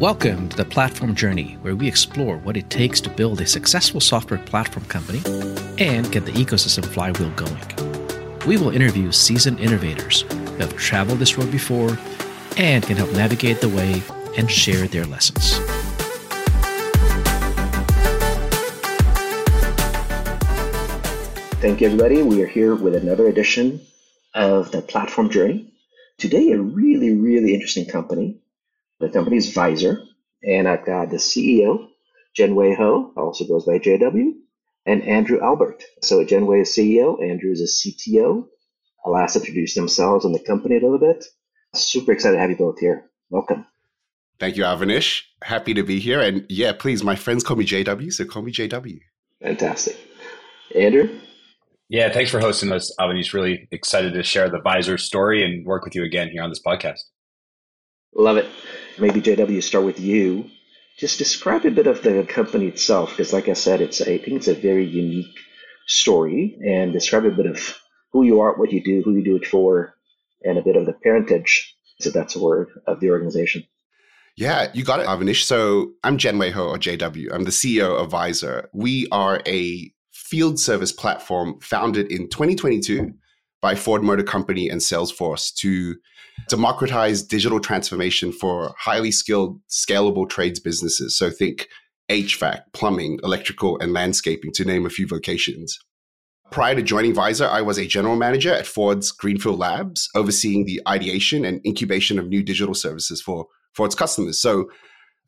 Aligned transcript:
Welcome 0.00 0.48
to 0.50 0.56
the 0.56 0.66
Platform 0.68 1.14
Journey, 1.14 1.54
where 1.62 1.74
we 1.74 1.88
explore 1.88 2.36
what 2.38 2.56
it 2.56 2.68
takes 2.70 3.00
to 3.00 3.10
build 3.10 3.40
a 3.40 3.46
successful 3.46 4.00
software 4.00 4.38
platform 4.38 4.84
company 4.86 5.20
and 5.78 6.10
get 6.12 6.24
the 6.24 6.32
ecosystem 6.32 6.84
flywheel 6.84 7.30
going. 7.30 8.38
We 8.46 8.58
will 8.58 8.70
interview 8.70 9.10
seasoned 9.12 9.60
innovators 9.60 10.22
who 10.22 10.56
have 10.58 10.76
traveled 10.76 11.20
this 11.20 11.38
road 11.38 11.50
before 11.50 11.98
and 12.56 12.84
can 12.84 12.96
help 12.96 13.12
navigate 13.12 13.60
the 13.60 13.68
way 13.70 14.02
and 14.36 14.50
share 14.50 14.86
their 14.88 15.06
lessons. 15.06 15.58
Thank 21.60 21.80
you, 21.80 21.86
everybody. 21.86 22.22
We 22.22 22.42
are 22.42 22.46
here 22.46 22.74
with 22.74 22.94
another 22.94 23.26
edition 23.28 23.80
of 24.38 24.70
the 24.70 24.80
Platform 24.80 25.30
Journey. 25.30 25.72
Today, 26.16 26.52
a 26.52 26.58
really, 26.58 27.14
really 27.14 27.52
interesting 27.54 27.86
company 27.86 28.40
the 29.00 29.08
company 29.08 29.36
is 29.36 29.54
VIIZR, 29.54 30.04
and 30.42 30.68
I've 30.68 30.84
got 30.84 31.10
the 31.10 31.16
CEO, 31.16 31.88
Jian 32.36 32.54
Wei 32.54 32.74
Hoh, 32.74 33.12
also 33.16 33.46
goes 33.46 33.64
by 33.64 33.78
JW, 33.78 34.32
and 34.86 35.02
Andrew 35.04 35.40
Albert. 35.40 35.84
So 36.02 36.24
Jian 36.24 36.46
Wei 36.46 36.62
is 36.62 36.70
CEO, 36.70 37.22
Andrew 37.22 37.52
is 37.52 37.60
a 37.60 37.88
CTO. 37.88 38.48
I'll 39.04 39.16
ask 39.16 39.34
them 39.34 39.42
to 39.42 39.48
introduce 39.48 39.74
themselves 39.74 40.24
and 40.24 40.34
the 40.34 40.40
company 40.40 40.76
a 40.76 40.80
little 40.80 40.98
bit. 40.98 41.24
Super 41.74 42.12
excited 42.12 42.36
to 42.36 42.40
have 42.40 42.50
you 42.50 42.56
both 42.56 42.80
here. 42.80 43.08
Welcome. 43.30 43.66
Thank 44.40 44.56
you, 44.56 44.64
Avanish. 44.64 45.22
Happy 45.42 45.74
to 45.74 45.82
be 45.82 46.00
here. 46.00 46.20
And 46.20 46.44
yeah, 46.48 46.72
please, 46.72 47.04
my 47.04 47.14
friends 47.14 47.44
call 47.44 47.56
me 47.56 47.64
JW, 47.64 48.12
so 48.12 48.24
call 48.24 48.42
me 48.42 48.52
JW. 48.52 48.98
Fantastic. 49.42 49.96
Andrew? 50.74 51.20
Yeah, 51.90 52.12
thanks 52.12 52.30
for 52.30 52.38
hosting 52.38 52.70
us, 52.70 52.94
Avanish. 53.00 53.32
Really 53.32 53.66
excited 53.70 54.12
to 54.12 54.22
share 54.22 54.50
the 54.50 54.58
VIIZR 54.58 55.00
story 55.00 55.42
and 55.42 55.64
work 55.64 55.84
with 55.84 55.94
you 55.94 56.04
again 56.04 56.28
here 56.28 56.42
on 56.42 56.50
this 56.50 56.60
podcast. 56.64 57.00
Love 58.14 58.36
it. 58.36 58.46
Maybe 58.98 59.22
JW, 59.22 59.62
start 59.62 59.84
with 59.84 59.98
you. 59.98 60.50
Just 60.98 61.18
describe 61.18 61.64
a 61.64 61.70
bit 61.70 61.86
of 61.86 62.02
the 62.02 62.24
company 62.24 62.66
itself, 62.66 63.10
because 63.10 63.32
like 63.32 63.48
I 63.48 63.54
said, 63.54 63.80
it's 63.80 64.00
a, 64.00 64.14
I 64.14 64.18
think 64.18 64.36
it's 64.36 64.48
a 64.48 64.54
very 64.54 64.84
unique 64.84 65.34
story, 65.86 66.58
and 66.62 66.92
describe 66.92 67.24
a 67.24 67.30
bit 67.30 67.46
of 67.46 67.78
who 68.12 68.22
you 68.22 68.40
are, 68.40 68.58
what 68.58 68.72
you 68.72 68.82
do, 68.82 69.02
who 69.02 69.14
you 69.14 69.24
do 69.24 69.36
it 69.36 69.46
for, 69.46 69.94
and 70.42 70.58
a 70.58 70.62
bit 70.62 70.76
of 70.76 70.84
the 70.84 70.92
parentage, 70.92 71.74
if 72.00 72.12
that's 72.12 72.36
a 72.36 72.42
word, 72.42 72.68
of 72.86 73.00
the 73.00 73.10
organization. 73.10 73.64
Yeah, 74.36 74.70
you 74.74 74.84
got 74.84 75.00
it, 75.00 75.06
Avanish. 75.06 75.44
So 75.44 75.92
I'm 76.04 76.18
Jian 76.18 76.38
Wei 76.38 76.50
Hoh, 76.50 76.68
or 76.68 76.78
JW. 76.78 77.32
I'm 77.32 77.44
the 77.44 77.50
CEO 77.50 77.98
of 77.98 78.10
VIIZR. 78.10 78.66
We 78.74 79.08
are 79.10 79.40
a 79.46 79.92
field 80.18 80.58
service 80.58 80.92
platform 80.92 81.58
founded 81.60 82.10
in 82.10 82.28
2022 82.28 83.12
by 83.62 83.74
Ford 83.74 84.02
Motor 84.02 84.24
Company 84.24 84.68
and 84.68 84.80
Salesforce 84.80 85.54
to 85.56 85.96
democratize 86.48 87.22
digital 87.22 87.60
transformation 87.60 88.32
for 88.32 88.74
highly 88.78 89.10
skilled, 89.10 89.60
scalable 89.68 90.28
trades 90.28 90.60
businesses. 90.60 91.16
So 91.16 91.30
think 91.30 91.68
HVAC, 92.10 92.62
plumbing, 92.72 93.20
electrical, 93.22 93.78
and 93.78 93.92
landscaping, 93.92 94.52
to 94.54 94.64
name 94.64 94.86
a 94.86 94.90
few 94.90 95.06
vocations. 95.06 95.78
Prior 96.50 96.74
to 96.74 96.82
joining 96.82 97.14
VIIZR, 97.14 97.48
I 97.48 97.62
was 97.62 97.78
a 97.78 97.86
general 97.86 98.16
manager 98.16 98.52
at 98.52 98.66
Ford's 98.66 99.12
Greenfield 99.12 99.58
Labs, 99.58 100.08
overseeing 100.14 100.64
the 100.64 100.80
ideation 100.88 101.44
and 101.44 101.64
incubation 101.64 102.18
of 102.18 102.28
new 102.28 102.42
digital 102.42 102.74
services 102.74 103.20
for 103.20 103.46
Ford's 103.74 103.94
customers. 103.94 104.40
So, 104.40 104.68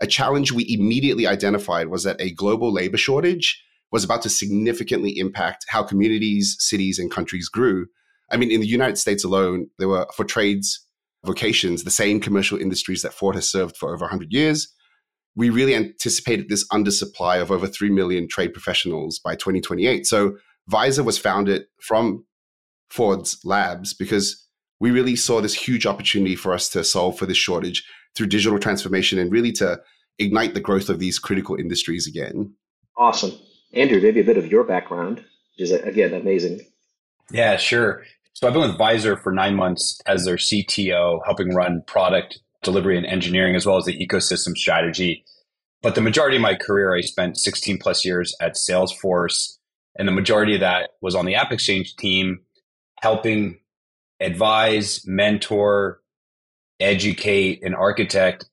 a 0.01 0.07
challenge 0.07 0.51
we 0.51 0.65
immediately 0.69 1.27
identified 1.27 1.89
was 1.89 2.05
that 2.05 2.21
a 2.21 2.33
global 2.33 2.73
labor 2.73 2.97
shortage 2.97 3.63
was 3.93 4.05
about 4.05 4.23
to 4.23 4.31
significantly 4.31 5.19
impact 5.19 5.67
how 5.69 5.83
communities, 5.83 6.57
cities, 6.59 6.99
and 6.99 7.11
countries 7.11 7.49
grew. 7.49 7.87
I 8.31 8.37
mean, 8.37 8.51
in 8.51 8.61
the 8.61 8.67
United 8.67 8.97
States 8.97 9.25
alone, 9.25 9.69
there 9.79 9.89
were, 9.89 10.07
for 10.15 10.25
trades, 10.25 10.87
vocations, 11.25 11.85
the 11.85 11.91
same 11.91 12.21
commercial 12.21 12.59
industries 12.59 13.03
that 13.03 13.13
Ford 13.13 13.35
has 13.35 13.51
served 13.51 13.77
for 13.77 13.93
over 13.93 14.05
100 14.05 14.33
years. 14.33 14.73
We 15.37 15.51
really 15.51 15.75
anticipated 15.75 16.49
this 16.49 16.67
undersupply 16.69 17.41
of 17.41 17.51
over 17.51 17.67
3 17.67 17.91
million 17.91 18.29
trade 18.29 18.53
professionals 18.53 19.19
by 19.19 19.35
2028. 19.35 20.07
So 20.07 20.37
VIIZR 20.71 21.05
was 21.05 21.19
founded 21.19 21.65
from 21.83 22.25
Ford's 22.91 23.39
labs 23.45 23.95
because 23.95 24.47
we 24.81 24.91
really 24.91 25.15
saw 25.15 25.41
this 25.41 25.55
huge 25.55 25.87
opportunity 25.87 26.37
for 26.37 26.53
us 26.53 26.69
to 26.71 26.83
solve 26.83 27.19
for 27.19 27.27
this 27.27 27.37
shortage 27.37 27.85
through 28.17 28.27
digital 28.27 28.59
transformation 28.59 29.19
and 29.19 29.31
really 29.31 29.53
to 29.53 29.81
ignite 30.19 30.55
the 30.55 30.61
growth 30.61 30.89
of 30.89 30.99
these 30.99 31.19
critical 31.19 31.57
industries 31.57 32.07
again. 32.07 32.55
Awesome. 32.97 33.33
Andrew, 33.73 34.01
maybe 34.01 34.21
a 34.21 34.25
bit 34.25 34.39
of 34.39 34.47
your 34.47 34.65
background, 34.65 35.19
which 35.57 35.71
is, 35.71 35.73
again, 35.73 36.15
amazing. 36.15 36.61
Yeah, 37.31 37.57
sure. 37.57 38.05
So 38.33 38.47
I've 38.47 38.53
been 38.53 38.63
with 38.63 38.79
VIIZR 38.79 39.23
for 39.23 39.33
nine 39.33 39.55
months 39.55 40.01
as 40.07 40.25
their 40.25 40.37
CTO, 40.37 41.21
helping 41.25 41.55
run 41.55 41.83
product 41.87 42.41
delivery 42.63 42.97
and 42.97 43.07
engineering, 43.07 43.55
as 43.55 43.67
well 43.67 43.77
as 43.77 43.85
the 43.85 44.07
ecosystem 44.07 44.57
strategy. 44.57 45.25
But 45.83 45.95
the 45.95 46.01
majority 46.01 46.37
of 46.37 46.43
my 46.43 46.55
career, 46.55 46.95
I 46.95 47.01
spent 47.01 47.39
16 47.39 47.79
plus 47.79 48.05
years 48.05 48.35
at 48.41 48.55
Salesforce. 48.55 49.57
And 49.97 50.07
the 50.07 50.13
majority 50.13 50.55
of 50.55 50.61
that 50.61 50.91
was 51.01 51.15
on 51.15 51.27
the 51.27 51.35
App 51.35 51.53
Exchange 51.53 51.97
team, 51.97 52.41
helping 53.01 53.61
advise, 54.21 55.07
mentor, 55.07 56.01
educate, 56.79 57.63
and 57.63 57.75
architect 57.75 58.49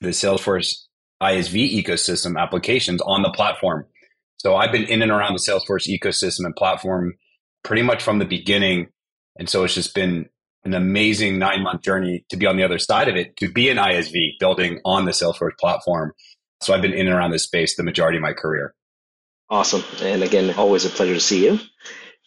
the 0.00 0.08
Salesforce 0.08 0.84
ISV 1.22 1.82
ecosystem 1.82 2.38
applications 2.40 3.00
on 3.02 3.22
the 3.22 3.30
platform. 3.30 3.86
So 4.38 4.56
I've 4.56 4.72
been 4.72 4.84
in 4.84 5.02
and 5.02 5.10
around 5.10 5.34
the 5.34 5.40
Salesforce 5.40 5.88
ecosystem 5.88 6.44
and 6.44 6.54
platform 6.54 7.14
pretty 7.62 7.82
much 7.82 8.02
from 8.02 8.18
the 8.18 8.24
beginning 8.24 8.88
and 9.38 9.48
so 9.48 9.64
it's 9.64 9.74
just 9.74 9.94
been 9.94 10.28
an 10.64 10.74
amazing 10.74 11.38
nine 11.38 11.62
month 11.62 11.82
journey 11.82 12.24
to 12.30 12.36
be 12.36 12.46
on 12.46 12.56
the 12.56 12.64
other 12.64 12.78
side 12.78 13.08
of 13.08 13.16
it, 13.16 13.36
to 13.36 13.50
be 13.50 13.68
an 13.68 13.76
ISV 13.76 14.38
building 14.40 14.80
on 14.84 15.04
the 15.04 15.12
Salesforce 15.12 15.56
platform. 15.58 16.12
So 16.62 16.74
I've 16.74 16.82
been 16.82 16.92
in 16.92 17.06
and 17.06 17.16
around 17.16 17.30
this 17.30 17.44
space 17.44 17.76
the 17.76 17.82
majority 17.82 18.18
of 18.18 18.22
my 18.22 18.32
career. 18.32 18.74
Awesome. 19.48 19.84
And 20.02 20.22
again, 20.22 20.52
always 20.54 20.84
a 20.84 20.90
pleasure 20.90 21.14
to 21.14 21.20
see 21.20 21.44
you. 21.44 21.60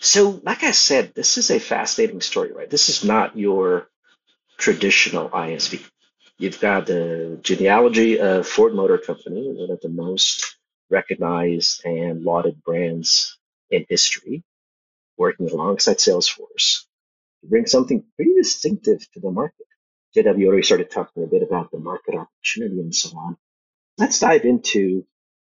So, 0.01 0.39
like 0.43 0.63
I 0.63 0.71
said, 0.71 1.13
this 1.13 1.37
is 1.37 1.51
a 1.51 1.59
fascinating 1.59 2.21
story, 2.21 2.53
right? 2.53 2.69
This 2.69 2.87
is 2.87 3.03
not 3.03 3.37
your 3.37 3.89
traditional 4.57 5.29
ISV. 5.29 5.83
You've 6.37 6.61
got 6.61 6.85
the 6.85 7.37
genealogy 7.41 8.17
of 8.17 8.47
Ford 8.47 8.73
Motor 8.73 8.97
Company, 8.97 9.51
one 9.51 9.71
of 9.71 9.81
the 9.81 9.89
most 9.89 10.55
recognized 10.89 11.85
and 11.85 12.23
lauded 12.23 12.63
brands 12.63 13.37
in 13.69 13.85
history, 13.89 14.43
working 15.17 15.49
alongside 15.49 15.97
Salesforce 15.97 16.85
to 17.41 17.47
bring 17.47 17.65
something 17.65 18.03
pretty 18.15 18.33
distinctive 18.35 18.99
to 19.13 19.19
the 19.19 19.31
market. 19.31 19.65
JW 20.15 20.47
already 20.47 20.63
started 20.63 20.89
talking 20.89 21.23
a 21.23 21.27
bit 21.27 21.43
about 21.43 21.71
the 21.71 21.77
market 21.77 22.15
opportunity 22.15 22.79
and 22.79 22.95
so 22.95 23.15
on. 23.17 23.37
Let's 23.97 24.19
dive 24.19 24.45
into 24.45 25.05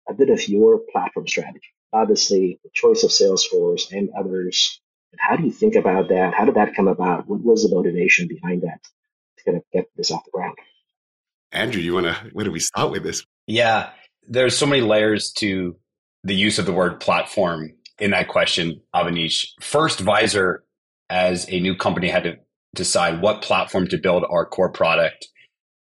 a 0.07 0.13
bit 0.13 0.29
of 0.29 0.47
your 0.47 0.79
platform 0.91 1.27
strategy. 1.27 1.73
Obviously, 1.91 2.59
the 2.63 2.69
choice 2.73 3.03
of 3.03 3.09
Salesforce 3.09 3.91
and 3.91 4.09
others. 4.17 4.79
And 5.11 5.19
how 5.19 5.35
do 5.35 5.43
you 5.43 5.51
think 5.51 5.75
about 5.75 6.09
that? 6.09 6.33
How 6.33 6.45
did 6.45 6.55
that 6.55 6.75
come 6.75 6.87
about? 6.87 7.27
What 7.27 7.41
was 7.41 7.63
the 7.63 7.75
motivation 7.75 8.27
behind 8.27 8.61
that 8.61 8.81
to 9.37 9.43
kind 9.43 9.57
of 9.57 9.63
get 9.73 9.89
this 9.95 10.11
off 10.11 10.25
the 10.25 10.31
ground? 10.31 10.57
Andrew, 11.51 11.81
you 11.81 11.93
want 11.93 12.07
to, 12.07 12.13
where 12.33 12.45
do 12.45 12.51
we 12.51 12.59
start 12.59 12.91
with 12.91 13.03
this? 13.03 13.25
Yeah, 13.47 13.91
there's 14.27 14.57
so 14.57 14.65
many 14.65 14.81
layers 14.81 15.31
to 15.33 15.75
the 16.23 16.35
use 16.35 16.59
of 16.59 16.65
the 16.65 16.73
word 16.73 16.99
platform 16.99 17.71
in 17.99 18.11
that 18.11 18.27
question, 18.27 18.81
Avanish. 18.93 19.47
First, 19.61 19.99
VIIZR 19.99 20.57
as 21.09 21.45
a 21.49 21.59
new 21.59 21.75
company 21.75 22.09
had 22.09 22.23
to 22.23 22.37
decide 22.73 23.21
what 23.21 23.41
platform 23.41 23.87
to 23.87 23.97
build 23.97 24.25
our 24.29 24.45
core 24.45 24.71
product 24.71 25.27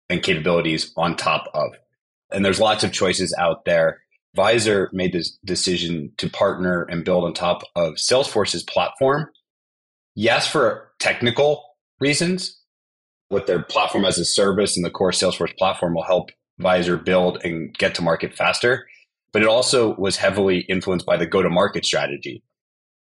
and 0.09 0.23
capabilities 0.23 0.93
on 0.97 1.17
top 1.17 1.51
of. 1.55 1.73
And 2.31 2.45
there's 2.45 2.61
lots 2.61 2.85
of 2.85 2.93
choices 2.93 3.35
out 3.39 3.65
there. 3.65 4.01
VIIZR 4.37 4.93
made 4.93 5.13
this 5.13 5.39
decision 5.45 6.13
to 6.19 6.31
partner 6.31 6.83
and 6.85 7.05
build 7.05 7.25
on 7.25 7.35
top 7.35 7.63
of 7.75 7.95
Salesforce's 7.95 8.63
platform. 8.63 9.31
Yes, 10.15 10.47
for 10.47 10.93
technical 10.99 11.65
reasons, 12.01 12.59
with 13.31 13.47
their 13.47 13.63
platform 13.63 14.05
as 14.05 14.19
a 14.19 14.25
service 14.25 14.77
and 14.77 14.85
the 14.85 14.91
core 14.91 15.11
Salesforce 15.11 15.57
platform 15.57 15.95
will 15.95 16.05
help 16.05 16.31
VIIZR 16.61 17.05
build 17.05 17.39
and 17.45 17.77
get 17.77 17.95
to 17.97 18.03
market 18.03 18.35
faster. 18.35 18.87
But 19.33 19.43
it 19.43 19.49
also 19.49 19.95
was 19.97 20.17
heavily 20.17 20.61
influenced 20.69 21.07
by 21.07 21.17
the 21.17 21.27
go 21.27 21.43
to 21.43 21.51
market 21.51 21.85
strategy. 21.85 22.43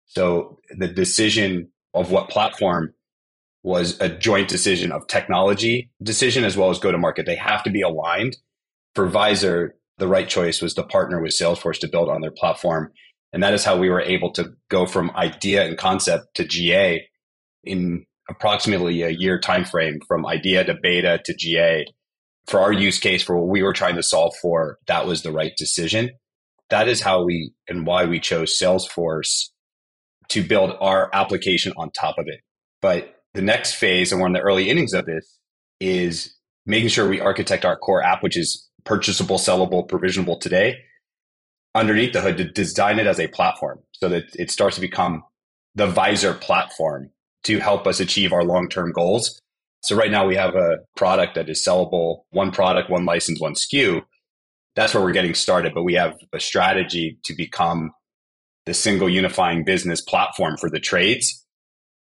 So 0.07 0.59
the 0.77 0.89
decision 0.89 1.69
of 1.95 2.11
what 2.11 2.29
platform 2.29 2.93
was 3.63 4.01
a 4.01 4.09
joint 4.09 4.49
decision 4.49 4.93
of 4.93 5.07
technology 5.09 5.91
decision 6.03 6.45
as 6.45 6.57
well 6.57 6.71
as 6.71 6.79
go 6.79 6.93
to 6.93 6.99
market. 6.99 7.27
They 7.27 7.37
have 7.37 7.65
to 7.65 7.71
be 7.71 7.83
aligned. 7.83 8.37
For 8.95 9.09
VIIZR, 9.09 9.71
the 9.99 10.09
right 10.09 10.29
choice 10.29 10.63
was 10.63 10.75
to 10.75 10.85
partner 10.85 11.21
with 11.21 11.33
Salesforce 11.33 11.81
to 11.81 11.89
build 11.89 12.09
on 12.09 12.21
their 12.21 12.31
platform. 12.31 12.93
And 13.33 13.43
that 13.43 13.55
is 13.55 13.65
how 13.65 13.77
we 13.77 13.91
were 13.91 14.01
able 14.01 14.31
to 14.33 14.53
go 14.69 14.87
from 14.87 15.11
idea 15.17 15.67
and 15.67 15.77
concept 15.77 16.37
to 16.37 16.45
GA 16.45 17.07
in 17.65 18.07
approximately 18.29 19.03
a 19.03 19.11
year 19.11 19.41
timeframe 19.41 19.99
from 20.07 20.27
idea 20.27 20.65
to 20.65 20.75
beta 20.81 21.21
to 21.25 21.35
GA. 21.35 21.87
For 22.47 22.61
our 22.61 22.73
use 22.73 22.99
case, 22.99 23.23
for 23.23 23.37
what 23.37 23.49
we 23.49 23.63
were 23.63 23.73
trying 23.73 23.97
to 23.97 24.03
solve 24.03 24.35
for, 24.41 24.79
that 24.87 25.07
was 25.07 25.23
the 25.23 25.33
right 25.33 25.53
decision. 25.57 26.11
That 26.71 26.89
is 26.89 27.01
how 27.01 27.25
we 27.25 27.53
and 27.69 27.87
why 27.87 28.05
we 28.05 28.21
chose 28.21 28.59
Salesforce 28.59 29.51
to 30.29 30.43
build 30.43 30.77
our 30.81 31.11
application 31.13 31.73
on 31.77 31.91
top 31.91 32.19
of 32.19 32.27
it. 32.29 32.41
But 32.83 33.17
the 33.35 33.43
next 33.43 33.75
phase, 33.75 34.13
and 34.13 34.21
we're 34.21 34.27
in 34.29 34.33
the 34.33 34.41
early 34.41 34.71
innings 34.71 34.95
of 34.95 35.07
this, 35.07 35.39
is 35.81 36.35
making 36.65 36.89
sure 36.89 37.09
we 37.09 37.21
architect 37.21 37.65
our 37.65 37.77
core 37.77 38.03
app, 38.03 38.23
which 38.23 38.37
is 38.37 38.69
purchasable, 38.85 39.39
sellable, 39.39 39.89
provisionable 39.89 40.41
today, 40.41 40.79
underneath 41.75 42.13
the 42.13 42.21
hood 42.21 42.37
to 42.39 42.45
design 42.45 42.99
it 42.99 43.07
as 43.07 43.21
a 43.21 43.29
platform 43.29 43.81
so 43.93 44.09
that 44.09 44.25
it 44.35 44.51
starts 44.51 44.77
to 44.77 44.81
become 44.81 45.23
the 45.75 45.87
VIIZR 45.87 46.41
platform 46.41 47.11
to 47.45 47.59
help 47.59 47.87
us 47.87 48.01
achieve 48.01 48.33
our 48.33 48.45
long 48.45 48.69
term 48.69 48.93
goals. 48.93 49.41
So, 49.87 49.95
right 49.95 50.11
now 50.11 50.27
we 50.27 50.35
have 50.35 50.57
a 50.57 50.79
product 50.97 51.37
that 51.37 51.49
is 51.49 51.65
sellable 51.65 52.23
one 52.31 52.51
product, 52.51 52.91
one 52.91 53.05
license, 53.05 53.41
one 53.41 53.55
SKU. 53.55 54.03
That's 54.75 54.93
where 54.93 55.03
we're 55.03 55.13
getting 55.13 55.35
started, 55.35 55.75
but 55.75 55.85
we 55.85 55.95
have 55.95 56.17
a 56.33 56.41
strategy 56.41 57.19
to 57.25 57.35
become 57.35 57.93
the 58.65 58.75
single 58.75 59.09
unifying 59.09 59.65
business 59.65 60.01
platform 60.01 60.57
for 60.57 60.69
the 60.69 60.81
trades. 60.81 61.47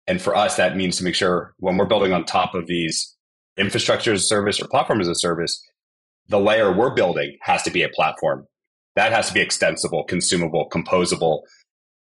And 0.08 0.20
for 0.20 0.36
us, 0.36 0.56
that 0.56 0.76
means 0.76 0.98
to 0.98 1.04
make 1.04 1.14
sure 1.14 1.54
when 1.58 1.78
we're 1.78 1.86
building 1.86 2.12
on 2.12 2.26
top 2.26 2.56
of 2.56 2.66
these 2.66 3.16
infrastructure 3.56 4.14
as 4.14 4.24
a 4.24 4.26
service 4.26 4.60
or 4.60 4.68
platform 4.68 5.00
as 5.00 5.08
a 5.08 5.14
service, 5.14 5.64
the 6.28 6.40
layer 6.40 6.76
we're 6.76 6.96
building 6.96 7.38
has 7.42 7.62
to 7.64 7.70
be 7.70 7.84
a 7.84 7.90
platform. 7.90 8.48
That 8.96 9.12
has 9.12 9.28
to 9.28 9.34
be 9.36 9.42
extensible, 9.42 10.06
consumable, 10.06 10.68
composable. 10.72 11.42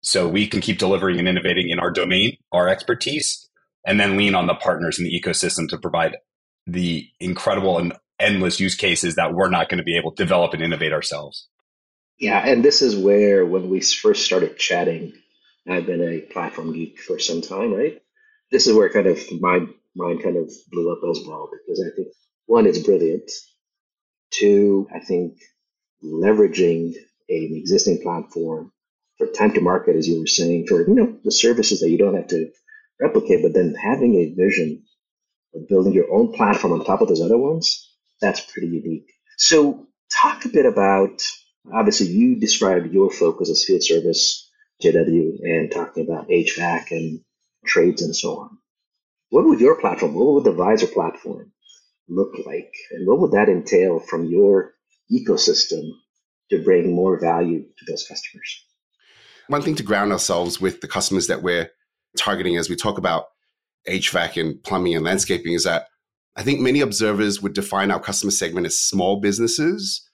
So 0.02 0.29
we 0.29 0.47
can 0.47 0.61
keep 0.61 0.79
delivering 0.79 1.19
and 1.19 1.26
innovating 1.26 1.70
in 1.70 1.81
our 1.81 1.91
domain, 1.91 2.37
our 2.52 2.69
expertise, 2.69 3.50
and 3.85 3.99
then 3.99 4.17
lean 4.17 4.35
on 4.35 4.47
the 4.47 4.55
partners 4.55 4.99
in 4.99 5.05
the 5.05 5.21
ecosystem 5.21 5.69
to 5.69 5.79
provide 5.79 6.17
the 6.67 7.06
incredible 7.19 7.79
and 7.79 7.93
endless 8.19 8.61
use 8.61 8.75
cases 8.75 9.17
that 9.17 9.32
we're 9.32 9.49
not 9.49 9.69
going 9.69 9.79
to 9.79 9.85
be 9.85 9.97
able 9.97 10.12
to 10.12 10.23
develop 10.23 10.53
and 10.53 10.62
innovate 10.62 10.93
ourselves. 10.93 11.49
Yeah, 12.19 12.47
and 12.47 12.62
this 12.62 12.82
is 12.82 12.97
where 12.97 13.47
when 13.47 13.71
we 13.71 13.81
first 13.81 14.27
started 14.27 14.59
chatting, 14.59 15.15
I've 15.69 15.87
been 15.87 16.03
a 16.03 16.21
platform 16.21 16.73
geek 16.73 17.00
for 17.00 17.19
some 17.19 17.41
time, 17.41 17.73
right? 17.73 18.00
This 18.50 18.67
is 18.67 18.75
where 18.75 18.91
kind 18.91 19.06
of 19.06 19.19
my 19.41 19.61
mind 19.97 20.23
kind 20.23 20.37
of 20.37 20.50
blew 20.71 20.93
up 20.93 20.99
as 21.11 21.25
well 21.26 21.49
because 21.50 21.81
I 21.81 21.97
think 21.97 22.09
one, 22.47 22.67
it's 22.67 22.79
brilliant. 22.79 23.31
Two, 24.31 24.87
I 24.94 25.00
think 25.00 25.38
leveraging 26.05 26.94
an 27.29 27.50
existing 27.53 28.03
platform 28.03 28.73
for 29.19 29.26
time 29.29 29.53
to 29.55 29.61
market, 29.61 29.97
as 29.97 30.09
you 30.09 30.21
were 30.21 30.26
saying, 30.26 30.67
for 30.67 30.87
you 30.87 30.94
know 30.94 31.17
the 31.25 31.33
services 31.33 31.81
that 31.81 31.91
you 31.91 31.99
don't 31.99 32.17
have 32.17 32.29
to 32.29 32.50
replicate, 33.00 33.43
but 33.43 33.55
then 33.55 33.75
having 33.75 34.14
a 34.14 34.35
vision 34.35 34.82
of 35.55 35.69
building 35.69 35.93
your 35.93 36.12
own 36.12 36.32
platform 36.32 36.73
on 36.75 36.85
top 36.85 37.00
of 37.00 37.08
those 37.08 37.23
other 37.23 37.38
ones, 37.38 37.88
that's 38.20 38.41
pretty 38.41 38.69
unique. 38.69 39.11
So 39.37 39.87
talk 40.11 40.44
a 40.44 40.49
bit 40.49 40.67
about 40.67 41.23
Obviously, 41.73 42.08
you 42.08 42.37
described 42.37 42.93
your 42.93 43.11
focus 43.11 43.50
as 43.50 43.64
field 43.64 43.82
service, 43.82 44.49
JW, 44.82 45.41
and 45.43 45.70
talking 45.70 46.05
about 46.05 46.29
HVAC 46.29 46.91
and 46.91 47.20
trades 47.67 48.02
and 48.02 48.17
so 48.17 48.41
on. 48.41 48.58
What 49.29 49.44
would 49.44 49.61
your 49.61 49.79
platform, 49.79 50.14
what 50.14 50.35
would 50.35 50.44
the 50.44 50.52
VIIZR 50.52 50.93
platform 50.93 51.52
look 52.08 52.32
like? 52.47 52.73
And 52.93 53.06
what 53.06 53.20
would 53.20 53.32
that 53.32 53.49
entail 53.49 54.00
from 54.00 54.25
your 54.26 54.73
ecosystem 55.12 55.91
to 56.50 56.62
bring 56.62 56.94
more 56.94 57.20
value 57.20 57.62
to 57.62 57.85
those 57.87 58.06
customers? 58.06 58.64
One 59.49 59.62
thing 59.62 59.76
to 59.76 59.82
ground 59.82 60.12
ourselves 60.12 60.61
with 60.61 60.81
the 60.81 60.88
customers 60.88 61.26
that 61.26 61.43
we're 61.43 61.70
targeting 62.17 62.57
as 62.57 62.69
we 62.69 62.77
talk 62.77 62.99
about 62.99 63.27
HVAC 63.89 64.41
and 64.41 64.62
plumbing 64.62 64.95
and 64.95 65.05
landscaping 65.05 65.53
is 65.53 65.65
that 65.65 65.87
I 66.37 66.43
think 66.43 66.61
many 66.61 66.81
observers 66.81 67.43
would 67.43 67.55
define 67.55 67.91
our 67.91 68.01
customer 68.01 68.31
segment 68.31 68.67
as 68.67 68.79
small 68.79 69.21
businesses 69.21 70.09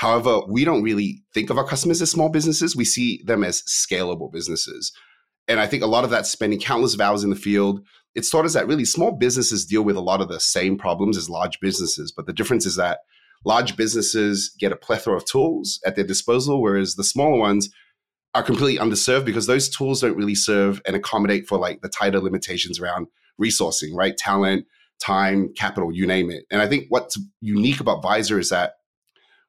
However, 0.00 0.40
we 0.48 0.64
don't 0.64 0.82
really 0.82 1.22
think 1.34 1.50
of 1.50 1.58
our 1.58 1.66
customers 1.66 2.00
as 2.00 2.10
small 2.10 2.30
businesses. 2.30 2.74
We 2.74 2.86
see 2.86 3.22
them 3.26 3.44
as 3.44 3.60
scalable 3.64 4.32
businesses. 4.32 4.92
And 5.46 5.60
I 5.60 5.66
think 5.66 5.82
a 5.82 5.86
lot 5.86 6.04
of 6.04 6.10
that 6.10 6.24
spending 6.24 6.58
countless 6.58 6.98
hours 6.98 7.22
in 7.22 7.28
the 7.28 7.36
field, 7.36 7.82
it's 8.14 8.30
taught 8.30 8.46
us 8.46 8.54
that 8.54 8.66
really 8.66 8.86
small 8.86 9.12
businesses 9.12 9.66
deal 9.66 9.82
with 9.82 9.96
a 9.96 10.00
lot 10.00 10.22
of 10.22 10.28
the 10.28 10.40
same 10.40 10.78
problems 10.78 11.18
as 11.18 11.28
large 11.28 11.60
businesses. 11.60 12.14
But 12.16 12.24
the 12.24 12.32
difference 12.32 12.64
is 12.64 12.76
that 12.76 13.00
large 13.44 13.76
businesses 13.76 14.56
get 14.58 14.72
a 14.72 14.76
plethora 14.76 15.18
of 15.18 15.26
tools 15.26 15.78
at 15.84 15.96
their 15.96 16.06
disposal, 16.06 16.62
whereas 16.62 16.94
the 16.94 17.04
smaller 17.04 17.38
ones 17.38 17.68
are 18.34 18.42
completely 18.42 18.78
underserved 18.84 19.24
because 19.24 19.46
those 19.46 19.68
tools 19.68 20.00
don't 20.00 20.16
really 20.16 20.34
serve 20.34 20.80
and 20.86 20.94
accommodate 20.94 21.48
for 21.48 21.58
like 21.58 21.80
the 21.80 21.88
tighter 21.88 22.20
limitations 22.20 22.78
around 22.78 23.08
resourcing, 23.40 23.94
right? 23.94 24.16
Talent, 24.16 24.66
time, 25.00 25.52
capital, 25.54 25.92
you 25.92 26.06
name 26.06 26.30
it. 26.30 26.44
And 26.50 26.62
I 26.62 26.68
think 26.68 26.86
what's 26.90 27.18
unique 27.40 27.80
about 27.80 28.02
VIIZR 28.02 28.38
is 28.38 28.50
that 28.50 28.74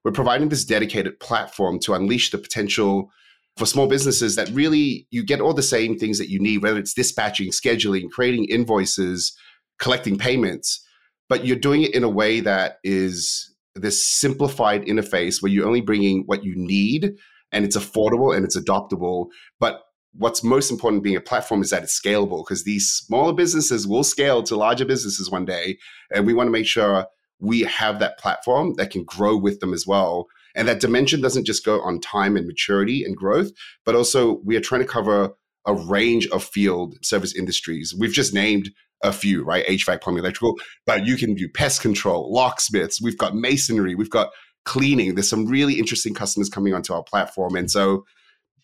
we're 0.03 0.11
providing 0.11 0.49
this 0.49 0.65
dedicated 0.65 1.19
platform 1.19 1.77
to 1.79 1.93
unleash 1.93 2.31
the 2.31 2.37
potential 2.39 3.11
for 3.57 3.65
small 3.65 3.87
businesses 3.87 4.35
that 4.35 4.49
really 4.49 5.07
you 5.11 5.23
get 5.23 5.41
all 5.41 5.53
the 5.53 5.61
same 5.61 5.99
things 5.99 6.17
that 6.17 6.29
you 6.29 6.39
need, 6.39 6.63
whether 6.63 6.79
it's 6.79 6.93
dispatching, 6.93 7.49
scheduling, 7.49 8.09
creating 8.09 8.45
invoices, 8.45 9.37
collecting 9.77 10.17
payments, 10.17 10.83
but 11.29 11.45
you're 11.45 11.57
doing 11.57 11.83
it 11.83 11.93
in 11.93 12.03
a 12.03 12.09
way 12.09 12.39
that 12.39 12.79
is 12.83 13.53
this 13.75 14.05
simplified 14.05 14.83
interface 14.85 15.41
where 15.41 15.51
you're 15.51 15.67
only 15.67 15.81
bringing 15.81 16.23
what 16.25 16.43
you 16.43 16.53
need 16.55 17.13
and 17.51 17.65
it's 17.65 17.77
affordable 17.77 18.35
and 18.35 18.45
it's 18.45 18.57
adoptable. 18.57 19.27
But 19.59 19.81
what's 20.13 20.43
most 20.43 20.71
important 20.71 21.03
being 21.03 21.15
a 21.15 21.21
platform 21.21 21.61
is 21.61 21.69
that 21.69 21.83
it's 21.83 21.99
scalable 21.99 22.43
because 22.43 22.63
these 22.63 22.89
smaller 22.89 23.33
businesses 23.33 23.87
will 23.87 24.03
scale 24.03 24.43
to 24.43 24.55
larger 24.55 24.85
businesses 24.85 25.31
one 25.31 25.45
day. 25.45 25.77
And 26.13 26.25
we 26.25 26.33
want 26.33 26.47
to 26.47 26.51
make 26.51 26.67
sure 26.67 27.07
we 27.39 27.61
have 27.61 27.99
that 27.99 28.19
platform 28.19 28.73
that 28.77 28.91
can 28.91 29.03
grow 29.03 29.35
with 29.37 29.59
them 29.59 29.73
as 29.73 29.87
well. 29.87 30.27
And 30.55 30.67
that 30.67 30.81
dimension 30.81 31.21
doesn't 31.21 31.45
just 31.45 31.65
go 31.65 31.81
on 31.81 31.99
time 32.01 32.35
and 32.35 32.45
maturity 32.45 33.03
and 33.03 33.15
growth, 33.15 33.51
but 33.85 33.95
also 33.95 34.41
we 34.43 34.55
are 34.55 34.61
trying 34.61 34.81
to 34.81 34.87
cover 34.87 35.31
a 35.65 35.73
range 35.73 36.27
of 36.27 36.43
field 36.43 36.95
service 37.03 37.35
industries. 37.35 37.95
We've 37.97 38.11
just 38.11 38.33
named 38.33 38.71
a 39.03 39.11
few, 39.11 39.43
right? 39.43 39.65
HVAC, 39.65 40.01
plumbing, 40.01 40.23
electrical, 40.23 40.55
but 40.85 41.05
you 41.05 41.17
can 41.17 41.33
do 41.33 41.47
pest 41.49 41.81
control, 41.81 42.31
locksmiths. 42.31 43.01
We've 43.01 43.17
got 43.17 43.35
masonry. 43.35 43.95
We've 43.95 44.09
got 44.09 44.31
cleaning. 44.65 45.15
There's 45.15 45.29
some 45.29 45.45
really 45.45 45.79
interesting 45.79 46.13
customers 46.13 46.49
coming 46.49 46.73
onto 46.73 46.93
our 46.93 47.03
platform. 47.03 47.55
And 47.55 47.69
so 47.69 48.05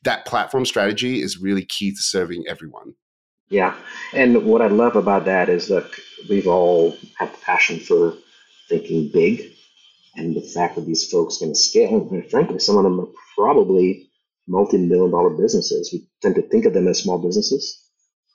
that 0.03 0.25
platform 0.25 0.65
strategy 0.65 1.21
is 1.21 1.39
really 1.39 1.65
key 1.65 1.91
to 1.91 2.01
serving 2.01 2.45
everyone. 2.47 2.93
Yeah. 3.49 3.75
And 4.13 4.45
what 4.45 4.61
I 4.61 4.67
love 4.67 4.95
about 4.95 5.25
that 5.25 5.49
is 5.49 5.67
that 5.69 5.89
we've 6.29 6.47
all 6.47 6.97
had 7.17 7.33
the 7.33 7.37
passion 7.37 7.79
for 7.79 8.13
thinking 8.69 9.09
big 9.13 9.53
and 10.15 10.35
the 10.35 10.41
fact 10.41 10.75
that 10.75 10.85
these 10.85 11.09
folks 11.09 11.37
can 11.37 11.55
scale. 11.55 12.07
And 12.11 12.29
frankly, 12.29 12.59
some 12.59 12.77
of 12.77 12.83
them 12.83 12.99
are 12.99 13.07
probably 13.35 14.09
multi-million 14.47 15.11
dollar 15.11 15.29
businesses. 15.29 15.89
We 15.91 16.07
tend 16.21 16.35
to 16.35 16.41
think 16.49 16.65
of 16.65 16.73
them 16.73 16.87
as 16.87 17.01
small 17.01 17.19
businesses. 17.19 17.83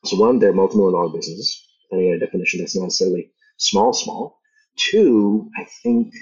So 0.05 0.17
one, 0.17 0.39
they're 0.39 0.53
multi-million 0.53 0.95
dollar 0.95 1.13
businesses. 1.13 1.69
Depending 1.85 2.13
on 2.13 2.19
your 2.19 2.27
definition, 2.27 2.61
that's 2.61 2.77
not 2.77 2.85
necessarily 2.85 3.31
small, 3.59 3.93
small. 3.93 4.41
Two, 4.77 5.51
I 5.59 5.67
think 5.83 6.15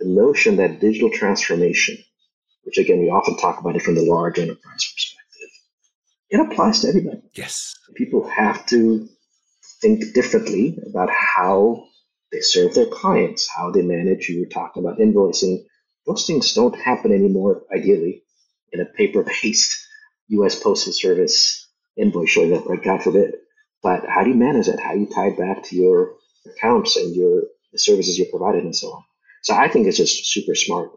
the 0.00 0.08
notion 0.08 0.56
that 0.56 0.80
digital 0.80 1.10
transformation, 1.10 1.98
which 2.64 2.78
again, 2.78 3.00
we 3.00 3.10
often 3.10 3.36
talk 3.36 3.60
about 3.60 3.76
it 3.76 3.82
from 3.82 3.94
the 3.94 4.02
large 4.02 4.38
enterprise 4.38 4.92
perspective, 4.94 5.48
it 6.30 6.40
applies 6.40 6.80
to 6.80 6.88
everybody. 6.88 7.20
Yes. 7.34 7.74
People 7.94 8.28
have 8.28 8.64
to 8.66 9.08
think 9.82 10.14
differently 10.14 10.78
about 10.88 11.10
how 11.10 11.84
they 12.32 12.40
serve 12.40 12.74
their 12.74 12.86
clients, 12.86 13.48
how 13.48 13.70
they 13.70 13.82
manage. 13.82 14.28
You 14.28 14.40
were 14.40 14.46
talking 14.46 14.84
about 14.84 14.98
invoicing. 14.98 15.64
Those 16.06 16.26
things 16.26 16.54
don't 16.54 16.78
happen 16.78 17.12
anymore, 17.12 17.62
ideally, 17.74 18.22
in 18.72 18.80
a 18.80 18.86
paper 18.86 19.22
based 19.22 19.86
US 20.28 20.58
Postal 20.62 20.92
Service 20.92 21.68
invoice 21.96 22.30
showing 22.30 22.56
up, 22.56 22.66
right? 22.66 22.82
God 22.82 23.02
forbid. 23.02 23.34
But 23.82 24.04
how 24.08 24.22
do 24.22 24.30
you 24.30 24.36
manage 24.36 24.66
that? 24.66 24.80
How 24.80 24.92
do 24.92 25.00
you 25.00 25.06
tie 25.06 25.28
it 25.28 25.38
back 25.38 25.64
to 25.64 25.76
your 25.76 26.12
accounts 26.46 26.96
and 26.96 27.14
your 27.14 27.42
the 27.72 27.78
services 27.78 28.18
you're 28.18 28.30
providing 28.30 28.62
and 28.62 28.76
so 28.76 28.88
on? 28.88 29.04
So 29.42 29.54
I 29.54 29.68
think 29.68 29.86
it's 29.86 29.96
just 29.96 30.26
super 30.26 30.54
smart 30.54 30.90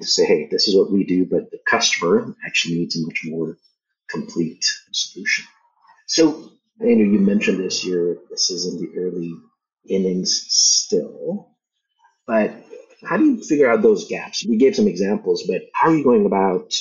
to 0.00 0.06
say, 0.06 0.26
hey, 0.26 0.48
this 0.50 0.68
is 0.68 0.76
what 0.76 0.90
we 0.90 1.04
do, 1.04 1.26
but 1.26 1.50
the 1.50 1.58
customer 1.68 2.34
actually 2.46 2.76
needs 2.76 2.96
a 2.96 3.06
much 3.06 3.20
more 3.24 3.56
complete 4.08 4.64
solution. 4.92 5.44
So, 6.06 6.50
Andrew, 6.80 7.06
you 7.06 7.20
mentioned 7.20 7.58
this 7.58 7.84
year, 7.84 8.18
this 8.30 8.50
is 8.50 8.66
in 8.66 8.80
the 8.80 8.98
early 8.98 9.32
innings 9.88 10.44
still. 10.48 11.56
But 12.26 12.52
how 13.04 13.16
do 13.16 13.24
you 13.24 13.42
figure 13.42 13.70
out 13.70 13.82
those 13.82 14.08
gaps? 14.08 14.44
We 14.44 14.56
gave 14.56 14.74
some 14.76 14.88
examples, 14.88 15.44
but 15.46 15.62
how 15.74 15.90
are 15.90 15.96
you 15.96 16.04
going 16.04 16.26
about 16.26 16.74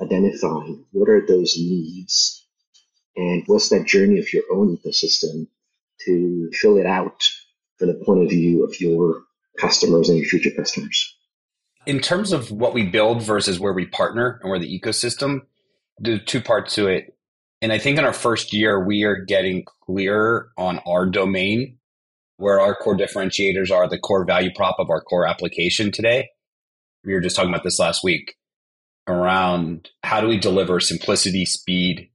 identifying 0.00 0.84
what 0.92 1.08
are 1.08 1.26
those 1.26 1.56
needs 1.58 2.46
and 3.16 3.42
what's 3.46 3.70
that 3.70 3.86
journey 3.86 4.18
of 4.18 4.32
your 4.32 4.44
own 4.52 4.76
ecosystem 4.76 5.48
to 6.04 6.50
fill 6.52 6.76
it 6.76 6.86
out 6.86 7.22
from 7.78 7.88
the 7.88 8.04
point 8.04 8.22
of 8.24 8.30
view 8.30 8.64
of 8.64 8.80
your 8.80 9.22
customers 9.58 10.08
and 10.08 10.18
your 10.18 10.26
future 10.26 10.50
customers? 10.56 11.16
In 11.86 12.00
terms 12.00 12.32
of 12.32 12.50
what 12.50 12.74
we 12.74 12.84
build 12.84 13.22
versus 13.22 13.60
where 13.60 13.72
we 13.72 13.86
partner 13.86 14.40
and 14.42 14.50
where 14.50 14.58
the 14.58 14.80
ecosystem, 14.80 15.42
there's 15.98 16.24
two 16.24 16.40
parts 16.40 16.74
to 16.74 16.88
it. 16.88 17.16
And 17.62 17.72
I 17.72 17.78
think 17.78 17.98
in 17.98 18.04
our 18.04 18.12
first 18.12 18.52
year, 18.52 18.84
we 18.84 19.04
are 19.04 19.16
getting 19.16 19.64
clear 19.86 20.48
on 20.58 20.80
our 20.86 21.06
domain 21.06 21.78
where 22.38 22.60
our 22.60 22.74
core 22.74 22.96
differentiators 22.96 23.70
are 23.70 23.88
the 23.88 23.98
core 23.98 24.24
value 24.24 24.50
prop 24.54 24.76
of 24.78 24.90
our 24.90 25.00
core 25.00 25.26
application 25.26 25.90
today. 25.90 26.28
We 27.04 27.14
were 27.14 27.20
just 27.20 27.36
talking 27.36 27.50
about 27.50 27.64
this 27.64 27.78
last 27.78 28.04
week 28.04 28.34
around 29.06 29.88
how 30.02 30.20
do 30.20 30.26
we 30.26 30.38
deliver 30.38 30.80
simplicity, 30.80 31.44
speed, 31.44 32.10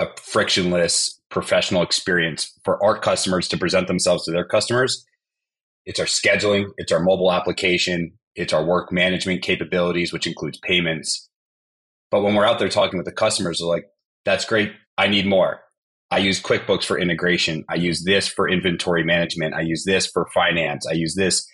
a 0.00 0.08
frictionless, 0.20 1.20
professional 1.30 1.82
experience 1.82 2.52
for 2.64 2.82
our 2.84 2.98
customers 2.98 3.48
to 3.48 3.56
present 3.56 3.86
themselves 3.86 4.24
to 4.24 4.32
their 4.32 4.44
customers. 4.44 5.04
It's 5.86 6.00
our 6.00 6.06
scheduling, 6.06 6.70
it's 6.78 6.92
our 6.92 7.00
mobile 7.00 7.32
application, 7.32 8.12
it's 8.34 8.52
our 8.52 8.64
work 8.64 8.90
management 8.92 9.42
capabilities, 9.42 10.12
which 10.12 10.26
includes 10.26 10.58
payments. 10.58 11.28
But 12.10 12.22
when 12.22 12.34
we're 12.34 12.46
out 12.46 12.58
there 12.58 12.68
talking 12.68 12.98
with 12.98 13.06
the 13.06 13.12
customers, 13.12 13.58
they're 13.58 13.68
like, 13.68 13.86
that's 14.24 14.44
great. 14.44 14.72
I 14.96 15.08
need 15.08 15.26
more. 15.26 15.60
I 16.10 16.18
use 16.18 16.40
QuickBooks 16.40 16.84
for 16.84 16.98
integration. 16.98 17.64
I 17.68 17.74
use 17.74 18.04
this 18.04 18.28
for 18.28 18.48
inventory 18.48 19.04
management. 19.04 19.54
I 19.54 19.62
use 19.62 19.84
this 19.84 20.06
for 20.06 20.28
finance. 20.32 20.86
I 20.88 20.94
use 20.94 21.14
this. 21.14 21.46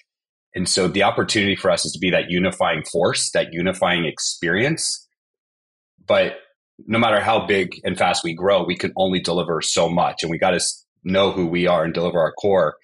And 0.54 0.68
so 0.68 0.88
the 0.88 1.04
opportunity 1.04 1.56
for 1.56 1.70
us 1.70 1.84
is 1.84 1.92
to 1.92 1.98
be 1.98 2.10
that 2.10 2.30
unifying 2.30 2.82
force, 2.84 3.30
that 3.32 3.52
unifying 3.52 4.04
experience. 4.04 5.08
But 6.06 6.38
no 6.86 6.98
matter 6.98 7.20
how 7.20 7.46
big 7.46 7.80
and 7.84 7.96
fast 7.96 8.24
we 8.24 8.34
grow, 8.34 8.64
we 8.64 8.76
can 8.76 8.92
only 8.96 9.20
deliver 9.20 9.60
so 9.62 9.88
much. 9.88 10.22
And 10.22 10.30
we 10.30 10.38
got 10.38 10.50
to 10.50 10.60
know 11.04 11.30
who 11.30 11.46
we 11.46 11.66
are 11.66 11.84
and 11.84 11.94
deliver 11.94 12.20
our 12.20 12.32
core 12.32 12.76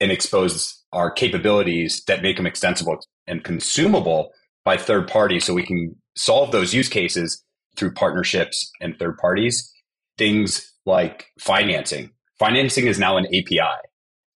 and 0.00 0.10
expose 0.10 0.82
our 0.92 1.10
capabilities 1.10 2.02
that 2.06 2.22
make 2.22 2.36
them 2.36 2.46
extensible 2.46 2.98
and 3.26 3.44
consumable 3.44 4.32
by 4.64 4.76
third 4.76 5.08
parties 5.08 5.44
so 5.44 5.54
we 5.54 5.66
can 5.66 5.94
solve 6.16 6.52
those 6.52 6.74
use 6.74 6.88
cases 6.88 7.44
through 7.76 7.92
partnerships 7.92 8.70
and 8.80 8.98
third 8.98 9.16
parties. 9.18 9.72
Things 10.18 10.72
like 10.86 11.26
financing. 11.38 12.10
Financing 12.38 12.86
is 12.86 12.98
now 12.98 13.16
an 13.16 13.26
API. 13.26 13.76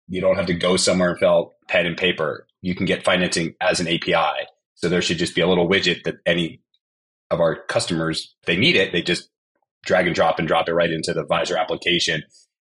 You 0.08 0.20
don't 0.20 0.36
have 0.36 0.46
to 0.46 0.54
go 0.54 0.76
somewhere 0.76 1.10
and 1.10 1.18
fill 1.18 1.52
pen 1.68 1.86
and 1.86 1.96
paper. 1.96 2.46
You 2.62 2.74
can 2.74 2.86
get 2.86 3.04
financing 3.04 3.54
as 3.60 3.80
an 3.80 3.88
API. 3.88 4.46
So 4.74 4.88
there 4.88 5.02
should 5.02 5.18
just 5.18 5.34
be 5.34 5.40
a 5.40 5.46
little 5.46 5.68
widget 5.68 6.02
that 6.04 6.16
any 6.26 6.60
of 7.30 7.40
our 7.40 7.62
customers, 7.66 8.34
they 8.46 8.56
need 8.56 8.76
it, 8.76 8.92
they 8.92 9.02
just 9.02 9.30
drag 9.84 10.06
and 10.06 10.14
drop 10.14 10.38
and 10.38 10.48
drop 10.48 10.68
it 10.68 10.74
right 10.74 10.90
into 10.90 11.12
the 11.12 11.24
VIIZR 11.24 11.58
application 11.58 12.22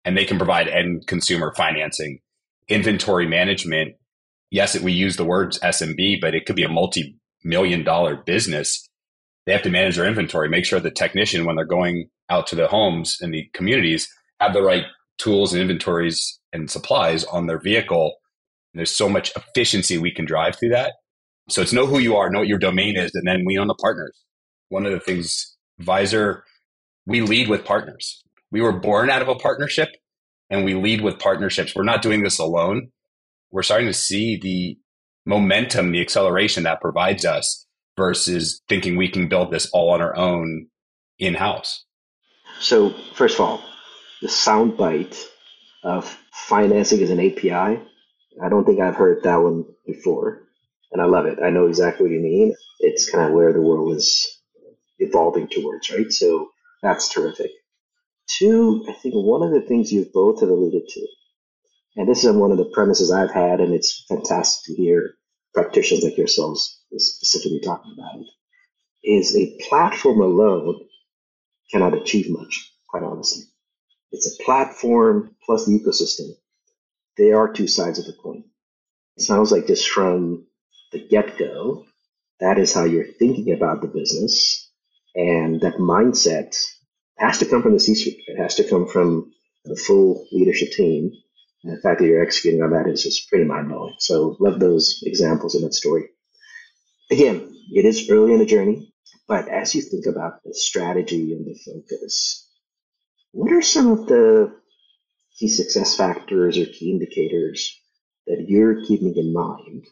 and 0.04 0.18
they 0.18 0.26
can 0.26 0.38
provide 0.38 0.68
end 0.68 1.08
consumer 1.08 1.54
financing. 1.56 2.20
Inventory 2.72 3.28
management, 3.28 3.96
yes, 4.50 4.80
we 4.80 4.92
use 4.92 5.18
the 5.18 5.26
words 5.26 5.60
SMB, 5.60 6.22
but 6.22 6.34
it 6.34 6.46
could 6.46 6.56
be 6.56 6.64
a 6.64 6.70
multi 6.70 7.18
million 7.44 7.84
dollar 7.84 8.16
business. 8.16 8.88
They 9.46 9.54
have 9.54 9.64
to 9.64 9.70
manage 9.70 9.96
their 9.96 10.08
inventory, 10.08 10.50
make 10.50 10.66
sure 10.66 10.80
the 10.80 10.92
technician, 10.92 11.46
when 11.46 11.56
they're 11.56 11.66
going 11.66 12.10
out 12.30 12.48
to 12.48 12.56
the 12.56 12.68
homes 12.68 13.18
and 13.22 13.34
the 13.34 13.50
communities, 13.54 14.08
have 14.40 14.54
the 14.54 14.62
right 14.62 14.86
tools 15.18 15.52
and 15.52 15.62
inventories 15.62 16.40
and 16.54 16.70
supplies 16.70 17.24
on 17.26 17.48
their 17.48 17.60
vehicle. 17.60 18.14
And 18.74 18.80
there's 18.80 18.92
so 18.96 19.10
much 19.10 19.32
efficiency 19.36 19.98
we 19.98 20.14
can 20.14 20.26
drive 20.26 20.58
through 20.58 20.70
that. 20.70 20.94
So 21.50 21.62
it's 21.62 21.74
know 21.74 21.88
who 21.88 22.00
you 22.00 22.16
are, 22.16 22.30
know 22.30 22.40
what 22.40 22.48
your 22.48 22.60
domain 22.60 22.98
is, 22.98 23.12
and 23.16 23.28
then 23.28 23.44
we 23.46 23.58
own 23.58 23.68
the 23.68 23.76
partners 23.76 24.22
one 24.72 24.86
of 24.86 24.94
the 24.94 25.00
things 25.00 25.56
VIIZR, 25.82 26.42
we 27.06 27.22
lead 27.22 27.50
with 27.50 27.66
partners. 27.66 28.24
We 28.52 28.62
were 28.62 28.72
born 28.72 29.10
out 29.10 29.22
of 29.22 29.28
a 29.28 29.36
partnership 29.36 29.90
and 30.52 30.66
we 30.66 30.76
lead 30.76 31.02
with 31.02 31.18
partnerships. 31.18 31.74
We're 31.74 31.84
not 31.84 32.02
doing 32.02 32.22
this 32.22 32.38
alone. 32.38 32.92
We're 33.52 33.64
starting 33.64 33.88
to 33.88 33.94
see 33.94 34.38
the 34.38 34.78
momentum, 35.26 35.92
the 35.92 36.02
acceleration 36.02 36.64
that 36.64 36.82
provides 36.82 37.26
us 37.26 37.66
versus 37.98 38.62
thinking 38.68 38.98
we 38.98 39.08
can 39.08 39.30
build 39.30 39.52
this 39.52 39.70
all 39.72 39.92
on 39.92 40.02
our 40.02 40.16
own 40.16 40.68
in 41.18 41.34
house. 41.34 41.86
So, 42.60 42.94
first 43.16 43.36
of 43.36 43.42
all, 43.42 43.64
the 44.22 44.28
soundbite 44.28 45.18
of 45.84 46.18
financing 46.34 47.02
as 47.02 47.10
an 47.10 47.20
API, 47.20 47.82
I 48.44 48.50
don't 48.50 48.66
think 48.66 48.82
I've 48.82 48.96
heard 48.96 49.24
that 49.24 49.38
one 49.38 49.66
before. 49.86 50.44
And 50.92 51.02
I 51.02 51.06
love 51.06 51.26
it. 51.26 51.40
I 51.44 51.50
know 51.50 51.68
exactly 51.68 52.06
what 52.06 52.14
you 52.14 52.20
mean. 52.20 52.54
It's 52.80 53.10
kind 53.10 53.26
of 53.26 53.34
where 53.34 53.54
the 53.54 53.62
world 53.62 53.96
is 53.96 54.28
evolving 55.00 55.48
towards, 55.48 55.90
right? 55.90 56.12
So 56.12 56.50
that's 56.84 57.08
terrific. 57.08 57.52
Two, 58.38 58.86
I 58.88 58.94
think 58.94 59.14
one 59.16 59.44
of 59.44 59.52
the 59.52 59.62
things 59.68 59.92
you 59.92 60.10
both 60.14 60.42
have 60.42 60.50
alluded 60.50 60.88
to, 60.88 61.08
and 61.98 62.08
this 62.08 62.24
is 62.24 62.36
one 62.36 62.52
of 62.52 62.58
the 62.58 62.72
premises 62.74 63.12
I've 63.12 63.32
had, 63.32 63.60
and 63.60 63.74
it's 63.74 64.06
fantastic 64.08 64.76
to 64.76 64.82
hear 64.82 65.16
practitioners 65.54 66.04
like 66.04 66.18
yourselves 66.18 66.82
specifically 66.96 67.60
talking 67.60 67.94
about 67.98 68.22
it, 68.22 68.28
is 69.04 69.36
a 69.36 69.58
platform 69.68 70.22
alone 70.22 70.88
cannot 71.72 71.94
achieve 71.94 72.30
much, 72.30 72.72
quite 72.90 73.04
honestly. 73.04 73.44
It's 74.12 74.28
a 74.28 74.44
platform 74.44 75.36
plus 75.46 75.66
the 75.66 75.80
ecosystem. 75.80 76.30
They 77.18 77.32
are 77.32 77.52
two 77.52 77.68
sides 77.68 78.00
of 78.00 78.06
the 78.06 78.14
coin. 78.14 78.44
It 79.18 79.24
sounds 79.24 79.52
like 79.52 79.68
just 79.68 79.90
from 79.90 80.46
the 80.92 81.06
get 81.06 81.38
go, 81.38 81.86
that 82.40 82.58
is 82.58 82.74
how 82.74 82.86
you're 82.86 83.06
thinking 83.06 83.54
about 83.54 83.82
the 83.82 83.88
business. 83.88 84.70
And 85.16 85.62
that 85.62 85.76
mindset 85.76 86.56
has 87.22 87.38
to 87.40 87.46
come 87.46 87.62
from 87.62 87.74
the 87.74 87.80
C 87.80 87.96
suite. 87.96 88.24
It 88.28 88.42
has 88.42 88.56
to 88.56 88.64
come 88.68 88.88
from 88.88 89.32
the 89.66 89.76
full 89.76 90.28
leadership 90.32 90.72
team. 90.72 91.12
And 91.64 91.78
the 91.78 91.82
fact 91.82 92.00
that 92.00 92.08
you're 92.08 92.24
executing 92.24 92.62
on 92.62 92.72
that 92.72 92.88
is 92.88 93.04
just 93.04 93.30
pretty 93.30 93.46
mind 93.46 93.70
blowing. 93.70 93.96
So, 94.00 94.36
love 94.40 94.60
those 94.60 95.02
examples 95.06 95.56
in 95.56 95.62
that 95.62 95.74
story. 95.74 96.10
Again, 97.12 97.56
it 97.72 97.86
is 97.86 98.10
early 98.10 98.34
in 98.34 98.40
the 98.40 98.46
journey, 98.46 98.94
but 99.28 99.48
as 99.48 99.76
you 99.76 99.82
think 99.82 100.06
about 100.08 100.44
the 100.44 100.54
strategy 100.54 101.34
and 101.34 101.46
the 101.46 101.58
focus, 101.66 102.50
what 103.32 103.52
are 103.52 103.62
some 103.62 103.92
of 103.92 104.08
the 104.08 104.54
key 105.38 105.48
success 105.48 105.96
factors 105.96 106.58
or 106.58 106.66
key 106.66 106.92
indicators 106.92 107.80
that 108.28 108.46
you're 108.48 108.86
keeping 108.86 109.16
in 109.16 109.34
mind 109.34 109.86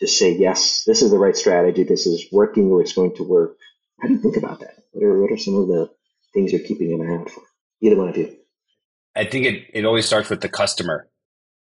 to 0.00 0.06
say, 0.06 0.36
yes, 0.36 0.84
this 0.84 1.02
is 1.02 1.10
the 1.10 1.18
right 1.18 1.36
strategy, 1.36 1.84
this 1.84 2.06
is 2.06 2.26
working 2.32 2.70
or 2.70 2.80
it's 2.82 2.92
going 2.92 3.14
to 3.16 3.22
work, 3.22 3.56
how 4.00 4.08
do 4.08 4.14
you 4.14 4.20
think 4.20 4.36
about 4.36 4.60
that? 4.60 4.74
What 4.92 5.04
are, 5.04 5.20
what 5.22 5.32
are 5.32 5.38
some 5.38 5.56
of 5.56 5.68
the 5.68 5.90
things 6.32 6.52
you're 6.52 6.62
keeping 6.62 6.92
an 6.92 7.08
eye 7.08 7.20
out 7.20 7.30
for? 7.30 7.42
Either 7.80 7.96
one 7.96 8.08
of 8.08 8.16
you. 8.16 8.36
I 9.14 9.24
think 9.24 9.46
it, 9.46 9.64
it 9.74 9.84
always 9.84 10.06
starts 10.06 10.30
with 10.30 10.40
the 10.40 10.48
customer. 10.48 11.08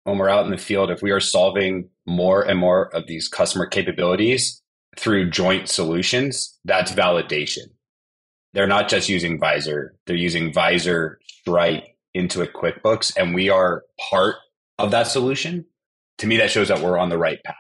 When 0.03 0.17
we're 0.17 0.29
out 0.29 0.46
in 0.46 0.51
the 0.51 0.58
field, 0.58 0.91
if 0.91 1.01
we 1.01 1.12
are 1.12 1.20
solving 1.20 1.89
more 2.05 2.41
and 2.41 2.60
more 2.60 2.93
of 2.96 3.08
these 3.08 3.27
customer 3.27 3.65
capabilities 3.65 4.62
through 4.98 5.29
joint 5.29 5.70
solutions, 5.70 6.60
that's 6.65 6.91
validation. 6.91 7.67
They're 8.53 8.67
not 8.67 8.89
just 8.89 9.10
using 9.10 9.39
VIIZR, 9.39 9.89
they're 10.05 10.15
using 10.15 10.51
VIIZR, 10.51 11.15
Stripe, 11.25 11.86
into 12.13 12.41
a 12.41 12.48
QuickBooks, 12.48 13.13
and 13.17 13.34
we 13.34 13.50
are 13.50 13.84
part 14.10 14.36
of 14.77 14.91
that 14.91 15.08
solution. 15.08 15.65
To 16.20 16.27
me, 16.27 16.38
that 16.38 16.51
shows 16.51 16.67
that 16.67 16.82
we're 16.82 16.98
on 16.98 17.10
the 17.10 17.17
right 17.17 17.43
path, 17.43 17.55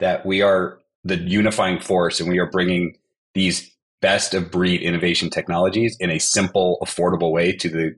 that 0.00 0.26
we 0.26 0.42
are 0.42 0.78
the 1.04 1.16
unifying 1.16 1.80
force 1.80 2.20
and 2.20 2.28
we 2.28 2.38
are 2.38 2.50
bringing 2.50 2.96
these 3.34 3.71
best 4.02 4.34
of 4.34 4.50
breed 4.50 4.82
innovation 4.82 5.30
technologies 5.30 5.96
in 5.98 6.10
a 6.10 6.18
simple, 6.18 6.76
affordable 6.82 7.32
way 7.32 7.52
to 7.52 7.70
the 7.70 7.92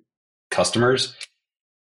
customers. 0.50 1.16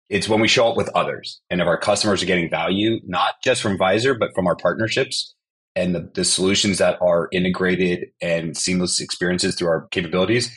It's 0.10 0.30
when 0.30 0.42
we 0.42 0.50
show 0.50 0.68
up 0.68 0.78
with 0.78 0.90
others 0.90 1.42
and 1.50 1.62
if 1.62 1.68
our 1.68 1.80
customers 1.80 2.22
are 2.22 2.28
getting 2.28 2.50
value, 2.50 3.00
not 3.06 3.36
just 3.44 3.62
from 3.62 3.78
VIIZR, 3.78 4.20
but 4.20 4.32
from 4.36 4.46
our 4.46 4.56
partnerships 4.56 5.34
and 5.76 5.96
the, 5.96 6.12
the 6.14 6.26
solutions 6.26 6.78
that 6.80 7.02
are 7.02 7.30
integrated 7.32 8.10
and 8.22 8.56
seamless 8.58 9.00
experiences 9.00 9.56
through 9.56 9.70
our 9.70 9.88
capabilities. 9.88 10.52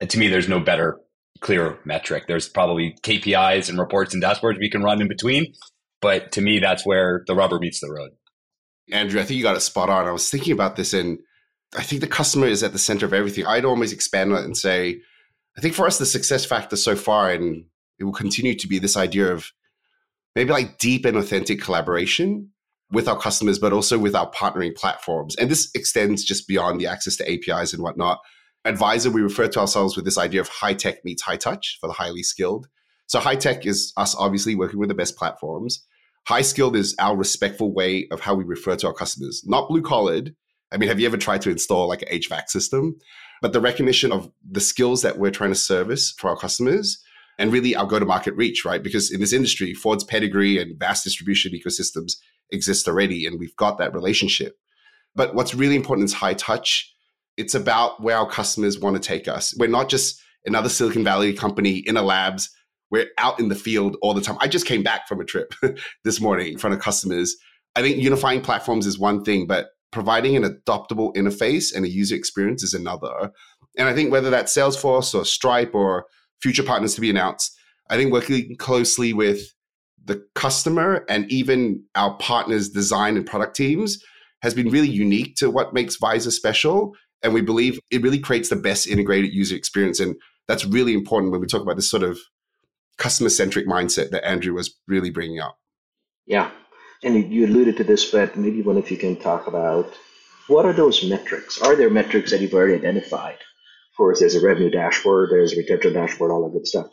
And 0.00 0.08
to 0.10 0.18
me, 0.18 0.28
there's 0.28 0.48
no 0.48 0.60
better, 0.60 1.00
clear 1.40 1.78
metric. 1.84 2.24
There's 2.28 2.48
probably 2.48 2.96
KPIs 3.02 3.68
and 3.68 3.78
reports 3.78 4.14
and 4.14 4.22
dashboards 4.22 4.58
we 4.58 4.70
can 4.70 4.82
run 4.82 5.02
in 5.02 5.08
between. 5.08 5.52
But 6.00 6.32
to 6.32 6.40
me, 6.40 6.60
that's 6.60 6.86
where 6.86 7.24
the 7.26 7.34
rubber 7.34 7.58
meets 7.58 7.80
the 7.80 7.90
road. 7.90 8.10
Andrew, 8.92 9.20
I 9.20 9.24
think 9.24 9.38
you 9.38 9.42
got 9.42 9.56
it 9.56 9.60
spot 9.60 9.90
on. 9.90 10.06
I 10.06 10.12
was 10.12 10.30
thinking 10.30 10.52
about 10.52 10.76
this 10.76 10.94
in 10.94 11.18
I 11.76 11.82
think 11.82 12.00
the 12.00 12.08
customer 12.08 12.46
is 12.46 12.62
at 12.62 12.72
the 12.72 12.78
center 12.78 13.06
of 13.06 13.14
everything. 13.14 13.46
I'd 13.46 13.64
almost 13.64 13.92
expand 13.92 14.32
on 14.32 14.38
it 14.38 14.44
and 14.44 14.56
say, 14.56 15.00
I 15.56 15.60
think 15.60 15.74
for 15.74 15.86
us, 15.86 15.98
the 15.98 16.06
success 16.06 16.44
factor 16.44 16.76
so 16.76 16.96
far, 16.96 17.30
and 17.30 17.64
it 17.98 18.04
will 18.04 18.12
continue 18.12 18.54
to 18.54 18.68
be 18.68 18.78
this 18.78 18.96
idea 18.96 19.32
of 19.32 19.52
maybe 20.34 20.50
like 20.50 20.78
deep 20.78 21.04
and 21.04 21.16
authentic 21.16 21.60
collaboration 21.60 22.50
with 22.90 23.08
our 23.08 23.18
customers, 23.18 23.58
but 23.58 23.72
also 23.72 23.98
with 23.98 24.14
our 24.14 24.30
partnering 24.30 24.74
platforms. 24.74 25.34
And 25.36 25.50
this 25.50 25.70
extends 25.74 26.24
just 26.24 26.46
beyond 26.46 26.80
the 26.80 26.86
access 26.86 27.16
to 27.16 27.30
APIs 27.30 27.72
and 27.72 27.82
whatnot. 27.82 28.20
Advisor, 28.64 29.10
we 29.10 29.22
refer 29.22 29.48
to 29.48 29.60
ourselves 29.60 29.96
with 29.96 30.04
this 30.04 30.18
idea 30.18 30.40
of 30.40 30.48
high 30.48 30.74
tech 30.74 31.04
meets 31.04 31.22
high 31.22 31.36
touch 31.36 31.78
for 31.80 31.86
the 31.86 31.94
highly 31.94 32.22
skilled. 32.22 32.68
So 33.06 33.18
high 33.18 33.36
tech 33.36 33.66
is 33.66 33.92
us 33.96 34.14
obviously 34.14 34.54
working 34.54 34.78
with 34.78 34.88
the 34.88 34.94
best 34.94 35.16
platforms. 35.16 35.84
High 36.28 36.42
skilled 36.42 36.76
is 36.76 36.94
our 36.98 37.16
respectful 37.16 37.72
way 37.72 38.06
of 38.10 38.20
how 38.20 38.34
we 38.34 38.44
refer 38.44 38.76
to 38.76 38.86
our 38.86 38.92
customers, 38.92 39.42
not 39.44 39.68
blue 39.68 39.82
collared, 39.82 40.36
I 40.72 40.78
mean, 40.78 40.88
have 40.88 40.98
you 40.98 41.06
ever 41.06 41.16
tried 41.16 41.42
to 41.42 41.50
install 41.50 41.88
like 41.88 42.02
an 42.02 42.08
HVAC 42.08 42.48
system? 42.48 42.96
But 43.40 43.52
the 43.52 43.60
recognition 43.60 44.12
of 44.12 44.30
the 44.48 44.60
skills 44.60 45.02
that 45.02 45.18
we're 45.18 45.30
trying 45.30 45.50
to 45.50 45.56
service 45.56 46.12
for 46.12 46.30
our 46.30 46.36
customers 46.36 47.02
and 47.38 47.52
really 47.52 47.74
our 47.74 47.86
go 47.86 47.98
to 47.98 48.04
market 48.04 48.34
reach, 48.36 48.64
right? 48.64 48.82
Because 48.82 49.10
in 49.10 49.20
this 49.20 49.32
industry, 49.32 49.74
Ford's 49.74 50.04
pedigree 50.04 50.58
and 50.58 50.78
vast 50.78 51.04
distribution 51.04 51.52
ecosystems 51.52 52.14
exist 52.50 52.86
already, 52.86 53.26
and 53.26 53.38
we've 53.38 53.56
got 53.56 53.78
that 53.78 53.94
relationship. 53.94 54.56
But 55.14 55.34
what's 55.34 55.54
really 55.54 55.76
important 55.76 56.04
is 56.06 56.14
high 56.14 56.34
touch. 56.34 56.94
It's 57.36 57.54
about 57.54 58.02
where 58.02 58.16
our 58.16 58.28
customers 58.28 58.78
want 58.78 58.96
to 58.96 59.02
take 59.02 59.28
us. 59.28 59.54
We're 59.58 59.68
not 59.68 59.88
just 59.88 60.22
another 60.44 60.68
Silicon 60.68 61.04
Valley 61.04 61.32
company 61.32 61.78
in 61.78 61.96
a 61.96 62.02
labs. 62.02 62.50
We're 62.90 63.08
out 63.18 63.40
in 63.40 63.48
the 63.48 63.54
field 63.54 63.96
all 64.02 64.14
the 64.14 64.20
time. 64.20 64.36
I 64.40 64.48
just 64.48 64.66
came 64.66 64.82
back 64.82 65.08
from 65.08 65.20
a 65.20 65.24
trip 65.24 65.54
this 66.04 66.20
morning 66.20 66.52
in 66.52 66.58
front 66.58 66.74
of 66.74 66.80
customers. 66.80 67.36
I 67.74 67.82
think 67.82 67.96
unifying 67.96 68.42
platforms 68.42 68.86
is 68.86 68.98
one 68.98 69.24
thing, 69.24 69.46
but 69.46 69.70
providing 69.92 70.36
an 70.36 70.42
adoptable 70.42 71.14
interface 71.14 71.74
and 71.74 71.84
a 71.84 71.88
user 71.88 72.16
experience 72.16 72.62
is 72.62 72.74
another. 72.74 73.30
And 73.78 73.88
I 73.88 73.94
think 73.94 74.10
whether 74.10 74.30
that's 74.30 74.56
Salesforce 74.56 75.14
or 75.14 75.24
Stripe 75.24 75.74
or 75.74 76.06
future 76.42 76.62
partners 76.62 76.94
to 76.94 77.00
be 77.00 77.10
announced. 77.10 77.56
I 77.88 77.96
think 77.96 78.12
working 78.12 78.56
closely 78.56 79.12
with 79.12 79.40
the 80.04 80.24
customer 80.34 81.04
and 81.08 81.30
even 81.30 81.84
our 81.94 82.16
partners' 82.16 82.68
design 82.68 83.16
and 83.16 83.24
product 83.24 83.54
teams 83.56 84.02
has 84.42 84.54
been 84.54 84.70
really 84.70 84.88
unique 84.88 85.36
to 85.36 85.50
what 85.50 85.72
makes 85.72 85.96
VIIZR 85.96 86.32
special. 86.32 86.94
And 87.22 87.32
we 87.32 87.40
believe 87.40 87.78
it 87.90 88.02
really 88.02 88.18
creates 88.18 88.48
the 88.48 88.56
best 88.56 88.88
integrated 88.88 89.32
user 89.32 89.54
experience. 89.54 90.00
And 90.00 90.16
that's 90.48 90.64
really 90.64 90.92
important 90.92 91.30
when 91.30 91.40
we 91.40 91.46
talk 91.46 91.62
about 91.62 91.76
this 91.76 91.90
sort 91.90 92.02
of 92.02 92.18
customer 92.98 93.30
centric 93.30 93.66
mindset 93.66 94.10
that 94.10 94.26
Andrew 94.26 94.54
was 94.54 94.76
really 94.88 95.10
bringing 95.10 95.38
up. 95.38 95.56
Yeah. 96.26 96.50
And 97.02 97.32
you 97.32 97.46
alluded 97.46 97.78
to 97.78 97.84
this, 97.84 98.10
but 98.10 98.36
maybe 98.36 98.62
one 98.62 98.76
of 98.76 98.90
you 98.90 98.96
can 98.96 99.16
talk 99.16 99.48
about 99.48 99.92
what 100.46 100.66
are 100.66 100.72
those 100.72 101.04
metrics? 101.04 101.60
Are 101.60 101.76
there 101.76 101.90
metrics 101.90 102.30
that 102.30 102.40
you've 102.40 102.54
already 102.54 102.74
identified? 102.74 103.34
Of 103.34 103.96
course, 103.96 104.20
there's 104.20 104.34
a 104.34 104.44
revenue 104.44 104.70
dashboard, 104.70 105.30
there's 105.30 105.52
a 105.52 105.56
retention 105.56 105.92
dashboard, 105.92 106.30
all 106.30 106.44
that 106.44 106.56
good 106.56 106.66
stuff. 106.66 106.86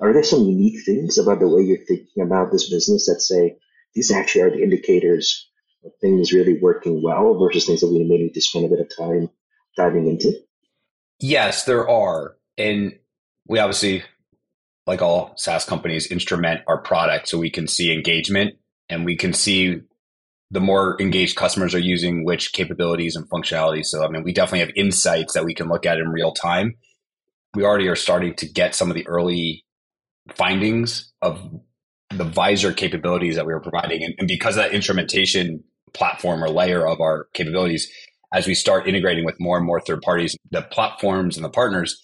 Are 0.00 0.12
there 0.12 0.22
some 0.22 0.42
unique 0.42 0.84
things 0.84 1.18
about 1.18 1.40
the 1.40 1.48
way 1.48 1.62
you're 1.62 1.84
thinking 1.84 2.22
about 2.22 2.52
this 2.52 2.68
business 2.70 3.06
that 3.06 3.20
say 3.20 3.56
these 3.94 4.10
actually 4.10 4.42
are 4.42 4.50
the 4.50 4.62
indicators 4.62 5.48
of 5.84 5.92
things 6.00 6.32
really 6.32 6.58
working 6.60 7.02
well 7.02 7.38
versus 7.38 7.66
things 7.66 7.80
that 7.80 7.88
we 7.88 8.04
may 8.04 8.18
need 8.18 8.34
to 8.34 8.40
spend 8.40 8.66
a 8.66 8.68
bit 8.68 8.80
of 8.80 8.96
time 8.96 9.30
diving 9.76 10.06
into? 10.06 10.32
Yes, 11.20 11.64
there 11.64 11.88
are. 11.88 12.36
And 12.58 12.98
we 13.46 13.58
obviously, 13.58 14.02
like 14.86 15.02
all 15.02 15.34
SaaS 15.36 15.64
companies, 15.64 16.10
instrument 16.10 16.62
our 16.66 16.78
product 16.78 17.28
so 17.28 17.38
we 17.38 17.50
can 17.50 17.68
see 17.68 17.92
engagement 17.92 18.56
and 18.88 19.04
we 19.04 19.16
can 19.16 19.32
see 19.32 19.80
the 20.50 20.60
more 20.60 21.00
engaged 21.00 21.36
customers 21.36 21.74
are 21.74 21.80
using 21.80 22.24
which 22.24 22.52
capabilities 22.52 23.16
and 23.16 23.28
functionalities. 23.28 23.86
So, 23.86 24.04
I 24.04 24.08
mean, 24.08 24.22
we 24.22 24.32
definitely 24.32 24.60
have 24.60 24.70
insights 24.76 25.34
that 25.34 25.44
we 25.44 25.54
can 25.54 25.68
look 25.68 25.86
at 25.86 25.98
in 25.98 26.10
real 26.10 26.32
time. 26.32 26.76
We 27.54 27.64
already 27.64 27.88
are 27.88 27.96
starting 27.96 28.34
to 28.36 28.46
get 28.46 28.74
some 28.74 28.90
of 28.90 28.94
the 28.94 29.06
early 29.06 29.64
findings 30.34 31.12
of 31.22 31.60
the 32.10 32.24
VIIZR 32.24 32.76
capabilities 32.76 33.36
that 33.36 33.46
we 33.46 33.52
were 33.52 33.60
providing. 33.60 34.04
And, 34.04 34.14
and 34.18 34.28
because 34.28 34.56
that 34.56 34.72
instrumentation 34.72 35.64
platform 35.92 36.42
or 36.42 36.48
layer 36.48 36.86
of 36.86 37.00
our 37.00 37.28
capabilities, 37.34 37.90
as 38.32 38.46
we 38.46 38.54
start 38.54 38.88
integrating 38.88 39.24
with 39.24 39.40
more 39.40 39.56
and 39.56 39.66
more 39.66 39.80
third 39.80 40.02
parties, 40.02 40.36
the 40.50 40.62
platforms 40.62 41.36
and 41.36 41.44
the 41.44 41.50
partners 41.50 42.00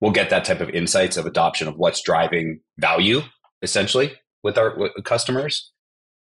will 0.00 0.10
get 0.10 0.30
that 0.30 0.44
type 0.44 0.60
of 0.60 0.70
insights 0.70 1.16
of 1.16 1.26
adoption 1.26 1.68
of 1.68 1.76
what's 1.76 2.02
driving 2.02 2.60
value 2.78 3.22
essentially 3.62 4.12
with 4.42 4.56
our 4.56 4.76
with 4.76 4.92
customers. 5.04 5.70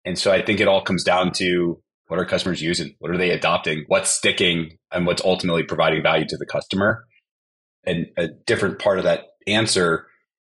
And 0.04 0.19
so 0.19 0.33
I 0.33 0.42
think 0.42 0.61
it 0.61 0.69
all 0.69 0.83
comes 0.83 1.04
down 1.04 1.33
to 1.35 1.80
what 2.09 2.19
are 2.19 2.25
customers 2.25 2.61
using? 2.61 2.95
What 2.99 3.11
are 3.11 3.19
they 3.19 3.30
adopting? 3.30 3.85
What's 3.87 4.11
sticking 4.11 4.78
and 4.90 5.07
what's 5.07 5.25
ultimately 5.25 5.62
providing 5.62 6.02
value 6.02 6.26
to 6.26 6.37
the 6.37 6.47
customer? 6.47 7.04
And 7.85 8.07
a 8.16 8.28
different 8.47 8.78
part 8.78 8.99
of 8.99 9.04
that 9.04 9.26
answer 9.47 10.07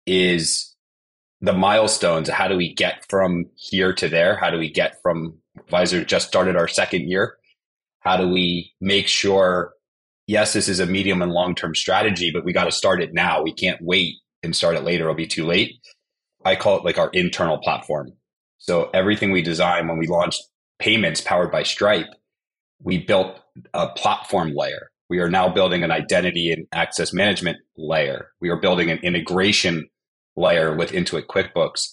is 0.06 0.75
the 1.40 1.52
milestones. 1.52 2.28
How 2.28 2.49
do 2.49 2.56
we 2.56 2.75
get 2.75 3.04
from 3.08 3.44
here 3.56 3.92
to 3.94 4.08
there? 4.08 4.37
How 4.37 4.50
do 4.50 4.58
we 4.58 4.70
get 4.70 4.96
from 5.02 5.38
VIIZR 5.70 6.06
just 6.06 6.28
started 6.28 6.56
our 6.56 6.68
second 6.68 7.08
year? 7.08 7.37
How 8.00 8.16
do 8.16 8.28
we 8.28 8.72
make 8.80 9.06
sure, 9.06 9.75
yes, 10.26 10.52
this 10.54 10.68
is 10.68 10.80
a 10.80 10.87
medium 10.87 11.20
and 11.20 11.32
long 11.32 11.54
term 11.54 11.75
strategy, 11.75 12.30
but 12.32 12.44
we 12.44 12.52
got 12.52 12.64
to 12.64 12.72
start 12.72 13.02
it 13.02 13.12
now. 13.12 13.42
We 13.42 13.52
can't 13.52 13.80
wait 13.82 14.14
and 14.42 14.56
start 14.56 14.76
it 14.76 14.84
later. 14.84 15.04
It'll 15.04 15.14
be 15.14 15.26
too 15.26 15.46
late. 15.46 15.75
I 16.44 16.56
call 16.56 16.78
it 16.78 16.84
like 16.84 16.99
our 16.99 17.11
internal 17.11 17.58
platform. 17.58 18.12
So 18.62 18.90
everything 18.95 19.33
we 19.33 19.42
design 19.42 19.88
when 19.88 19.99
we 19.99 20.07
launched 20.07 20.40
payments 20.78 21.21
powered 21.21 21.50
by 21.50 21.64
Stripe, 21.64 22.07
we 22.81 22.97
built 22.97 23.40
a 23.75 23.88
platform 23.88 24.54
layer. 24.54 24.92
We 25.11 25.19
are 25.19 25.28
now 25.28 25.49
building 25.49 25.83
an 25.83 25.90
identity 25.90 26.52
and 26.52 26.69
access 26.71 27.12
management 27.12 27.57
layer. 27.76 28.28
We 28.40 28.50
are 28.50 28.57
building 28.57 28.88
an 28.88 28.99
integration 28.99 29.88
layer 30.37 30.76
with 30.76 30.92
Intuit 30.92 31.26
QuickBooks. 31.26 31.88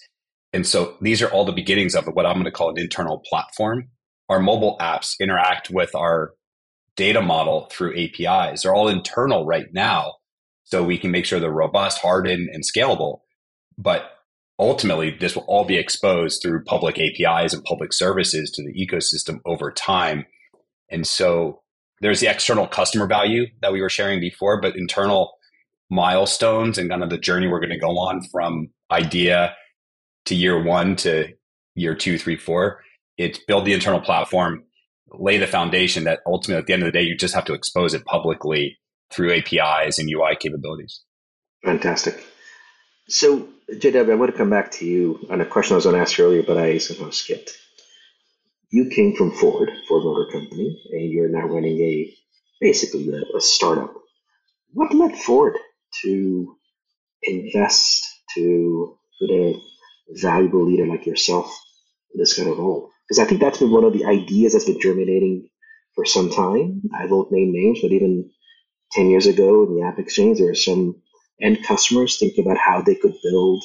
And 0.53 0.65
so 0.65 0.95
these 1.01 1.23
are 1.23 1.29
all 1.29 1.43
the 1.43 1.51
beginnings 1.51 1.95
of 1.95 2.05
what 2.05 2.27
I'm 2.27 2.33
going 2.33 2.45
to 2.45 2.51
call 2.51 2.69
an 2.69 2.77
internal 2.77 3.23
platform. 3.27 3.87
Our 4.29 4.39
mobile 4.39 4.77
apps 4.79 5.19
interact 5.19 5.71
with 5.71 5.95
our 5.95 6.33
data 6.95 7.23
model 7.23 7.67
through 7.71 7.97
APIs. 7.97 8.61
They're 8.61 8.75
all 8.75 8.89
internal 8.89 9.43
right 9.43 9.73
now. 9.73 10.17
So 10.65 10.83
we 10.83 10.99
can 10.99 11.09
make 11.09 11.25
sure 11.25 11.39
they're 11.39 11.49
robust, 11.49 11.97
hardened, 11.97 12.47
and 12.53 12.63
scalable. 12.63 13.21
But 13.75 14.11
ultimately 14.59 15.15
this 15.19 15.35
will 15.35 15.45
all 15.47 15.65
be 15.65 15.77
exposed 15.77 16.41
through 16.41 16.63
public 16.65 16.99
APIs 16.99 17.53
and 17.53 17.63
public 17.63 17.93
services 17.93 18.51
to 18.51 18.63
the 18.63 18.73
ecosystem 18.73 19.39
over 19.45 19.71
time. 19.71 20.25
And 20.91 21.07
so 21.07 21.61
there's 22.01 22.19
the 22.19 22.27
external 22.27 22.67
customer 22.67 23.07
value 23.07 23.47
that 23.61 23.71
we 23.71 23.81
were 23.81 23.89
sharing 23.89 24.19
before, 24.19 24.61
but 24.61 24.75
internal 24.75 25.33
milestones 25.89 26.77
and 26.77 26.89
kind 26.89 27.03
of 27.03 27.09
the 27.09 27.17
journey 27.17 27.47
we're 27.47 27.59
going 27.59 27.69
to 27.71 27.79
go 27.79 27.97
on 27.97 28.21
from 28.31 28.69
idea 28.91 29.55
to 30.25 30.35
year 30.35 30.61
one 30.61 30.95
to 30.97 31.29
year 31.75 31.95
two, 31.95 32.17
three, 32.17 32.35
four. 32.35 32.81
It's 33.17 33.39
build 33.39 33.65
the 33.65 33.73
internal 33.73 33.99
platform, 33.99 34.63
lay 35.11 35.37
the 35.37 35.47
foundation 35.47 36.03
that 36.03 36.19
ultimately 36.25 36.59
at 36.59 36.67
the 36.67 36.73
end 36.73 36.83
of 36.83 36.87
the 36.87 36.97
day, 36.97 37.03
you 37.03 37.17
just 37.17 37.33
have 37.33 37.45
to 37.45 37.53
expose 37.53 37.93
it 37.93 38.05
publicly 38.05 38.77
through 39.11 39.33
APIs 39.33 39.97
and 39.97 40.09
UI 40.09 40.37
capabilities. 40.39 41.01
Fantastic. 41.63 42.23
So, 43.07 43.49
JW, 43.75 44.11
I 44.11 44.15
want 44.15 44.31
to 44.31 44.37
come 44.37 44.49
back 44.49 44.71
to 44.73 44.85
you 44.85 45.19
on 45.29 45.41
a 45.41 45.45
question 45.45 45.73
I 45.73 45.77
was 45.77 45.85
going 45.85 45.95
to 45.95 46.01
ask 46.01 46.19
earlier, 46.19 46.43
but 46.43 46.57
I 46.57 46.79
somehow 46.79 47.11
skipped. 47.11 47.57
You 48.71 48.89
came 48.89 49.15
from 49.15 49.31
Ford, 49.31 49.71
Ford 49.87 50.03
Motor 50.03 50.31
Company, 50.31 50.81
and 50.91 51.11
you're 51.11 51.29
now 51.29 51.47
running 51.47 51.79
a 51.81 52.13
basically 52.61 53.09
a, 53.11 53.37
a 53.37 53.41
startup. 53.41 53.93
What 54.73 54.93
led 54.93 55.17
Ford 55.17 55.57
to 56.03 56.57
invest 57.23 58.05
to 58.35 58.97
put 59.21 59.31
a 59.31 59.59
valuable 60.21 60.65
leader 60.65 60.87
like 60.87 61.05
yourself 61.07 61.47
in 62.13 62.19
this 62.19 62.35
kind 62.37 62.49
of 62.49 62.57
role? 62.59 62.91
Because 63.07 63.19
I 63.19 63.25
think 63.25 63.41
that's 63.41 63.59
been 63.59 63.71
one 63.71 63.85
of 63.85 63.93
the 63.93 64.05
ideas 64.05 64.53
that's 64.53 64.65
been 64.65 64.81
germinating 64.81 65.49
for 65.95 66.05
some 66.05 66.31
time. 66.31 66.83
I 66.95 67.05
won't 67.07 67.31
name 67.31 67.53
names, 67.53 67.79
but 67.81 67.91
even 67.91 68.31
10 68.93 69.09
years 69.09 69.27
ago 69.27 69.65
in 69.65 69.75
the 69.77 69.83
App 69.83 69.99
Exchange, 69.99 70.39
there 70.39 70.47
were 70.47 70.55
some 70.55 71.01
end 71.41 71.63
customers 71.65 72.17
thinking 72.17 72.45
about 72.45 72.57
how 72.57 72.81
they 72.81 72.95
could 72.95 73.15
build 73.23 73.63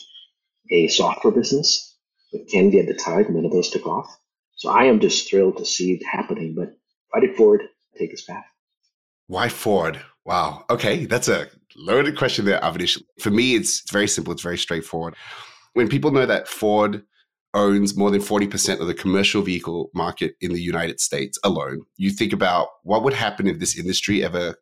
a 0.70 0.88
software 0.88 1.32
business. 1.32 1.96
But 2.32 2.48
Candy 2.48 2.80
at 2.80 2.86
the 2.86 2.94
time, 2.94 3.26
none 3.30 3.44
of 3.44 3.52
those 3.52 3.70
took 3.70 3.86
off. 3.86 4.18
So 4.56 4.70
I 4.70 4.84
am 4.84 5.00
just 5.00 5.28
thrilled 5.28 5.56
to 5.58 5.64
see 5.64 5.94
it 5.94 6.04
happening. 6.04 6.54
But 6.56 6.76
why 7.10 7.20
did 7.20 7.36
Ford 7.36 7.62
take 7.98 8.10
this 8.10 8.24
path? 8.24 8.44
Why 9.26 9.48
Ford? 9.48 10.00
Wow. 10.24 10.64
Okay, 10.70 11.06
that's 11.06 11.28
a 11.28 11.48
loaded 11.76 12.16
question 12.16 12.44
there, 12.44 12.60
Avanish. 12.60 13.00
For 13.20 13.30
me, 13.30 13.54
it's 13.54 13.88
very 13.90 14.08
simple. 14.08 14.32
It's 14.32 14.42
very 14.42 14.58
straightforward. 14.58 15.14
When 15.74 15.88
people 15.88 16.12
know 16.12 16.26
that 16.26 16.48
Ford 16.48 17.02
owns 17.52 17.96
more 17.96 18.10
than 18.10 18.20
40% 18.20 18.80
of 18.80 18.86
the 18.86 18.94
commercial 18.94 19.42
vehicle 19.42 19.90
market 19.94 20.34
in 20.40 20.52
the 20.52 20.60
United 20.60 21.00
States 21.00 21.38
alone, 21.44 21.82
you 21.96 22.10
think 22.10 22.32
about 22.32 22.68
what 22.82 23.02
would 23.04 23.12
happen 23.12 23.46
if 23.46 23.58
this 23.58 23.78
industry 23.78 24.24
ever 24.24 24.56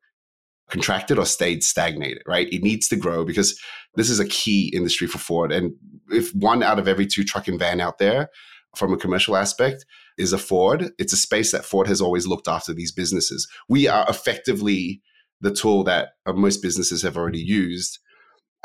contracted 0.73 1.19
or 1.19 1.27
stayed 1.27 1.63
stagnated, 1.63 2.23
right? 2.27 2.51
It 2.51 2.63
needs 2.63 2.89
to 2.89 2.97
grow 2.97 3.27
because 3.27 3.61
this 3.95 4.09
is 4.09 4.19
a 4.19 4.27
key 4.27 4.73
industry 4.75 5.07
for 5.07 5.19
Ford. 5.19 5.53
And 5.53 5.75
if 6.11 6.35
one 6.35 6.63
out 6.63 6.79
of 6.79 6.89
every 6.89 7.07
two 7.07 7.25
truck 7.25 7.47
and 7.47 7.59
van 7.59 7.79
out 7.79 7.99
there 7.99 8.31
from 8.75 8.91
a 8.91 8.97
commercial 8.97 9.37
aspect 9.37 9.85
is 10.17 10.33
a 10.33 10.39
Ford, 10.39 10.91
it's 10.99 11.13
a 11.13 11.19
space 11.19 11.53
that 11.53 11.67
Ford 11.67 11.87
has 11.89 12.01
always 12.01 12.27
looked 12.27 12.49
after 12.49 12.73
these 12.73 12.91
businesses. 12.91 13.47
We 13.69 13.87
are 13.87 14.07
effectively 14.09 15.03
the 15.43 15.53
tool 15.53 15.85
that 15.85 16.13
uh, 16.25 16.33
most 16.33 16.63
businesses 16.63 17.03
have 17.03 17.19
already 17.19 17.41
used. 17.41 17.99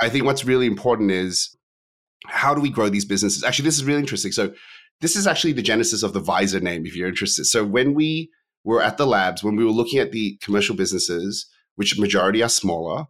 I 0.02 0.08
think 0.08 0.24
what's 0.24 0.46
really 0.46 0.66
important 0.66 1.12
is 1.12 1.58
how 2.26 2.56
do 2.56 2.62
we 2.62 2.70
grow 2.70 2.88
these 2.88 3.04
businesses? 3.04 3.44
Actually, 3.44 3.66
this 3.66 3.78
is 3.78 3.84
really 3.84 4.00
interesting. 4.00 4.32
So, 4.32 4.54
this 5.02 5.16
is 5.16 5.28
actually 5.28 5.54
the 5.54 5.62
genesis 5.62 6.04
of 6.04 6.14
the 6.14 6.22
VIIZR 6.22 6.62
name, 6.62 6.86
if 6.86 6.96
you're 6.96 7.08
interested. 7.10 7.46
So, 7.46 7.66
when 7.66 7.94
we 7.94 8.30
were 8.64 8.82
at 8.82 8.98
the 8.98 9.06
labs, 9.06 9.44
when 9.44 9.56
we 9.56 9.66
were 9.66 9.72
looking 9.72 10.00
at 10.00 10.12
the 10.12 10.38
commercial 10.42 10.76
businesses, 10.76 11.48
which 11.78 11.98
majority 11.98 12.44
are 12.44 12.50
smaller. 12.50 13.06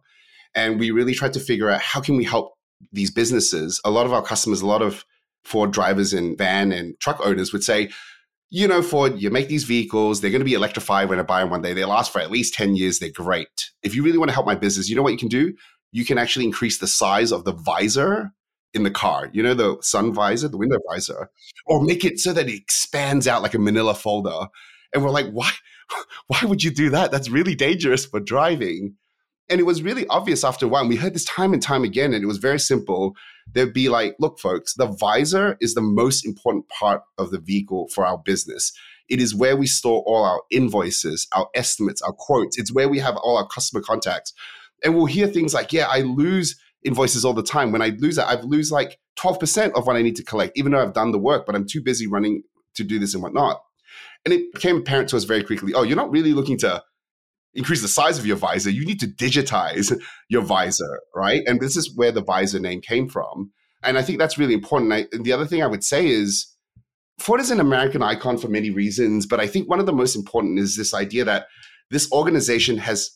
And 0.54 0.78
we 0.78 0.90
really 0.90 1.14
tried 1.14 1.34
to 1.34 1.40
figure 1.40 1.68
out 1.68 1.80
how 1.80 2.00
can 2.00 2.16
we 2.16 2.24
help 2.24 2.54
these 2.92 3.10
businesses. 3.10 3.80
A 3.84 3.90
lot 3.90 4.06
of 4.06 4.12
our 4.12 4.22
customers, 4.22 4.62
a 4.62 4.66
lot 4.66 4.82
of 4.82 5.04
Ford 5.44 5.72
drivers 5.72 6.12
and 6.12 6.38
van 6.38 6.72
and 6.72 6.98
truck 7.00 7.20
owners 7.24 7.52
would 7.52 7.64
say, 7.64 7.90
you 8.50 8.66
know, 8.66 8.80
Ford, 8.82 9.20
you 9.20 9.30
make 9.30 9.48
these 9.48 9.64
vehicles, 9.64 10.20
they're 10.20 10.30
going 10.30 10.40
to 10.40 10.44
be 10.44 10.54
electrified 10.54 11.08
when 11.08 11.18
I 11.18 11.22
buy 11.22 11.40
them 11.40 11.50
one 11.50 11.60
day. 11.60 11.74
They 11.74 11.84
last 11.84 12.12
for 12.12 12.20
at 12.20 12.30
least 12.30 12.54
10 12.54 12.76
years. 12.76 12.98
They're 12.98 13.10
great. 13.10 13.70
If 13.82 13.94
you 13.94 14.02
really 14.02 14.18
want 14.18 14.30
to 14.30 14.34
help 14.34 14.46
my 14.46 14.54
business, 14.54 14.88
you 14.88 14.96
know 14.96 15.02
what 15.02 15.12
you 15.12 15.18
can 15.18 15.28
do? 15.28 15.54
You 15.92 16.04
can 16.04 16.18
actually 16.18 16.46
increase 16.46 16.78
the 16.78 16.86
size 16.86 17.30
of 17.30 17.44
the 17.44 17.52
visor 17.52 18.32
in 18.74 18.82
the 18.84 18.90
car, 18.90 19.30
you 19.32 19.42
know, 19.42 19.54
the 19.54 19.76
sun 19.80 20.12
visor, 20.12 20.48
the 20.48 20.58
window 20.58 20.78
visor, 20.90 21.30
or 21.66 21.82
make 21.82 22.04
it 22.04 22.18
so 22.18 22.32
that 22.32 22.48
it 22.48 22.54
expands 22.54 23.26
out 23.26 23.42
like 23.42 23.54
a 23.54 23.58
manila 23.58 23.94
folder. 23.94 24.48
And 24.94 25.04
we're 25.04 25.10
like, 25.10 25.30
why? 25.30 25.50
why 26.26 26.40
would 26.44 26.62
you 26.62 26.70
do 26.70 26.90
that? 26.90 27.10
That's 27.10 27.28
really 27.28 27.54
dangerous 27.54 28.06
for 28.06 28.20
driving. 28.20 28.96
And 29.50 29.60
it 29.60 29.64
was 29.64 29.82
really 29.82 30.06
obvious 30.08 30.44
after 30.44 30.66
a 30.66 30.68
while. 30.68 30.86
We 30.86 30.96
heard 30.96 31.14
this 31.14 31.24
time 31.24 31.54
and 31.54 31.62
time 31.62 31.82
again, 31.82 32.12
and 32.12 32.22
it 32.22 32.26
was 32.26 32.36
very 32.36 32.60
simple. 32.60 33.16
There'd 33.50 33.72
be 33.72 33.88
like, 33.88 34.14
look, 34.18 34.38
folks, 34.38 34.74
the 34.74 34.86
visor 34.86 35.56
is 35.60 35.74
the 35.74 35.80
most 35.80 36.26
important 36.26 36.68
part 36.68 37.02
of 37.16 37.30
the 37.30 37.38
vehicle 37.38 37.88
for 37.88 38.04
our 38.04 38.18
business. 38.18 38.72
It 39.08 39.22
is 39.22 39.34
where 39.34 39.56
we 39.56 39.66
store 39.66 40.02
all 40.06 40.22
our 40.22 40.42
invoices, 40.50 41.26
our 41.34 41.48
estimates, 41.54 42.02
our 42.02 42.12
quotes. 42.12 42.58
It's 42.58 42.74
where 42.74 42.90
we 42.90 42.98
have 42.98 43.16
all 43.16 43.38
our 43.38 43.46
customer 43.46 43.82
contacts. 43.82 44.34
And 44.84 44.94
we'll 44.94 45.06
hear 45.06 45.26
things 45.26 45.54
like, 45.54 45.72
yeah, 45.72 45.86
I 45.88 46.00
lose 46.00 46.60
invoices 46.84 47.24
all 47.24 47.32
the 47.32 47.42
time. 47.42 47.72
When 47.72 47.80
I 47.80 47.96
lose 47.98 48.16
that, 48.16 48.28
I've 48.28 48.44
lose 48.44 48.70
like 48.70 48.98
12% 49.18 49.72
of 49.72 49.86
what 49.86 49.96
I 49.96 50.02
need 50.02 50.16
to 50.16 50.24
collect, 50.24 50.58
even 50.58 50.72
though 50.72 50.82
I've 50.82 50.92
done 50.92 51.10
the 51.10 51.18
work, 51.18 51.46
but 51.46 51.54
I'm 51.54 51.66
too 51.66 51.82
busy 51.82 52.06
running 52.06 52.42
to 52.74 52.84
do 52.84 52.98
this 52.98 53.14
and 53.14 53.22
whatnot. 53.22 53.62
And 54.24 54.34
it 54.34 54.52
became 54.52 54.78
apparent 54.78 55.08
to 55.10 55.16
us 55.16 55.24
very 55.24 55.42
quickly 55.42 55.72
oh, 55.74 55.82
you're 55.82 55.96
not 55.96 56.10
really 56.10 56.32
looking 56.32 56.58
to 56.58 56.82
increase 57.54 57.82
the 57.82 57.88
size 57.88 58.18
of 58.18 58.26
your 58.26 58.36
visor. 58.36 58.70
You 58.70 58.84
need 58.84 59.00
to 59.00 59.06
digitize 59.06 59.98
your 60.28 60.42
visor, 60.42 61.00
right? 61.14 61.42
And 61.46 61.60
this 61.60 61.76
is 61.76 61.96
where 61.96 62.12
the 62.12 62.22
VIIZR 62.22 62.60
name 62.60 62.80
came 62.80 63.08
from. 63.08 63.50
And 63.82 63.96
I 63.96 64.02
think 64.02 64.18
that's 64.18 64.38
really 64.38 64.54
important. 64.54 64.92
I, 64.92 65.06
and 65.12 65.24
the 65.24 65.32
other 65.32 65.46
thing 65.46 65.62
I 65.62 65.66
would 65.66 65.84
say 65.84 66.06
is 66.06 66.54
Ford 67.18 67.40
is 67.40 67.50
an 67.50 67.60
American 67.60 68.02
icon 68.02 68.38
for 68.38 68.48
many 68.48 68.70
reasons, 68.70 69.26
but 69.26 69.40
I 69.40 69.46
think 69.46 69.68
one 69.68 69.80
of 69.80 69.86
the 69.86 69.92
most 69.92 70.14
important 70.14 70.58
is 70.58 70.76
this 70.76 70.94
idea 70.94 71.24
that 71.24 71.46
this 71.90 72.10
organization 72.12 72.78
has 72.78 73.10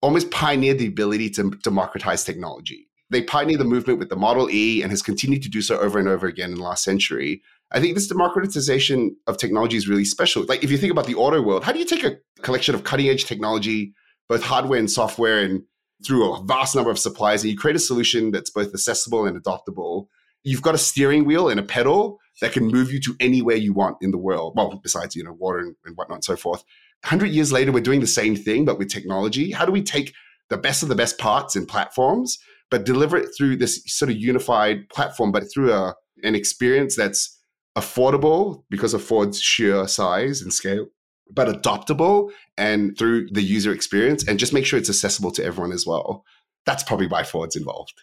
almost 0.00 0.30
pioneered 0.30 0.78
the 0.78 0.86
ability 0.86 1.30
to 1.30 1.50
democratize 1.62 2.24
technology. 2.24 2.88
They 3.10 3.22
pioneered 3.22 3.60
the 3.60 3.64
movement 3.64 3.98
with 3.98 4.10
the 4.10 4.16
Model 4.16 4.50
E 4.50 4.82
and 4.82 4.90
has 4.90 5.02
continued 5.02 5.42
to 5.42 5.48
do 5.48 5.62
so 5.62 5.78
over 5.78 5.98
and 5.98 6.08
over 6.08 6.26
again 6.26 6.50
in 6.50 6.56
the 6.56 6.62
last 6.62 6.84
century. 6.84 7.42
I 7.70 7.80
think 7.80 7.94
this 7.94 8.08
democratization 8.08 9.16
of 9.26 9.36
technology 9.36 9.76
is 9.76 9.88
really 9.88 10.04
special. 10.04 10.44
Like 10.46 10.64
if 10.64 10.70
you 10.70 10.78
think 10.78 10.92
about 10.92 11.06
the 11.06 11.14
auto 11.14 11.42
world, 11.42 11.64
how 11.64 11.72
do 11.72 11.78
you 11.78 11.84
take 11.84 12.04
a 12.04 12.16
collection 12.42 12.74
of 12.74 12.84
cutting 12.84 13.08
edge 13.08 13.26
technology, 13.26 13.92
both 14.28 14.42
hardware 14.42 14.78
and 14.78 14.90
software, 14.90 15.40
and 15.40 15.62
through 16.06 16.32
a 16.32 16.42
vast 16.44 16.74
number 16.74 16.90
of 16.90 16.98
suppliers, 16.98 17.42
and 17.42 17.50
you 17.50 17.58
create 17.58 17.76
a 17.76 17.80
solution 17.80 18.30
that's 18.30 18.50
both 18.50 18.68
accessible 18.68 19.26
and 19.26 19.42
adoptable? 19.42 20.06
You've 20.44 20.62
got 20.62 20.74
a 20.74 20.78
steering 20.78 21.24
wheel 21.24 21.48
and 21.48 21.60
a 21.60 21.62
pedal 21.62 22.18
that 22.40 22.52
can 22.52 22.66
move 22.66 22.92
you 22.92 23.00
to 23.00 23.16
anywhere 23.20 23.56
you 23.56 23.72
want 23.74 23.96
in 24.00 24.12
the 24.12 24.18
world. 24.18 24.54
Well, 24.56 24.80
besides, 24.82 25.16
you 25.16 25.24
know, 25.24 25.32
water 25.32 25.58
and, 25.58 25.74
and 25.84 25.96
whatnot 25.96 26.18
and 26.18 26.24
so 26.24 26.36
forth. 26.36 26.62
100 27.04 27.26
years 27.26 27.52
later, 27.52 27.72
we're 27.72 27.80
doing 27.80 28.00
the 28.00 28.06
same 28.06 28.36
thing, 28.36 28.64
but 28.64 28.78
with 28.78 28.90
technology. 28.90 29.50
How 29.50 29.64
do 29.66 29.72
we 29.72 29.82
take 29.82 30.14
the 30.48 30.56
best 30.56 30.82
of 30.82 30.88
the 30.88 30.94
best 30.94 31.18
parts 31.18 31.56
and 31.56 31.68
platforms, 31.68 32.38
but 32.70 32.86
deliver 32.86 33.16
it 33.16 33.28
through 33.36 33.56
this 33.56 33.82
sort 33.86 34.10
of 34.10 34.16
unified 34.16 34.88
platform, 34.88 35.32
but 35.32 35.44
through 35.52 35.72
a, 35.72 35.94
an 36.22 36.34
experience 36.34 36.96
that's 36.96 37.37
affordable 37.76 38.64
because 38.70 38.94
of 38.94 39.02
Ford's 39.02 39.40
sheer 39.40 39.86
size 39.86 40.42
and 40.42 40.52
scale, 40.52 40.88
but 41.30 41.48
adoptable 41.48 42.30
and 42.56 42.96
through 42.98 43.28
the 43.30 43.42
user 43.42 43.72
experience 43.72 44.26
and 44.26 44.38
just 44.38 44.52
make 44.52 44.66
sure 44.66 44.78
it's 44.78 44.88
accessible 44.88 45.30
to 45.32 45.44
everyone 45.44 45.72
as 45.72 45.86
well. 45.86 46.24
That's 46.66 46.82
probably 46.82 47.06
why 47.06 47.22
Ford's 47.22 47.56
involved. 47.56 47.94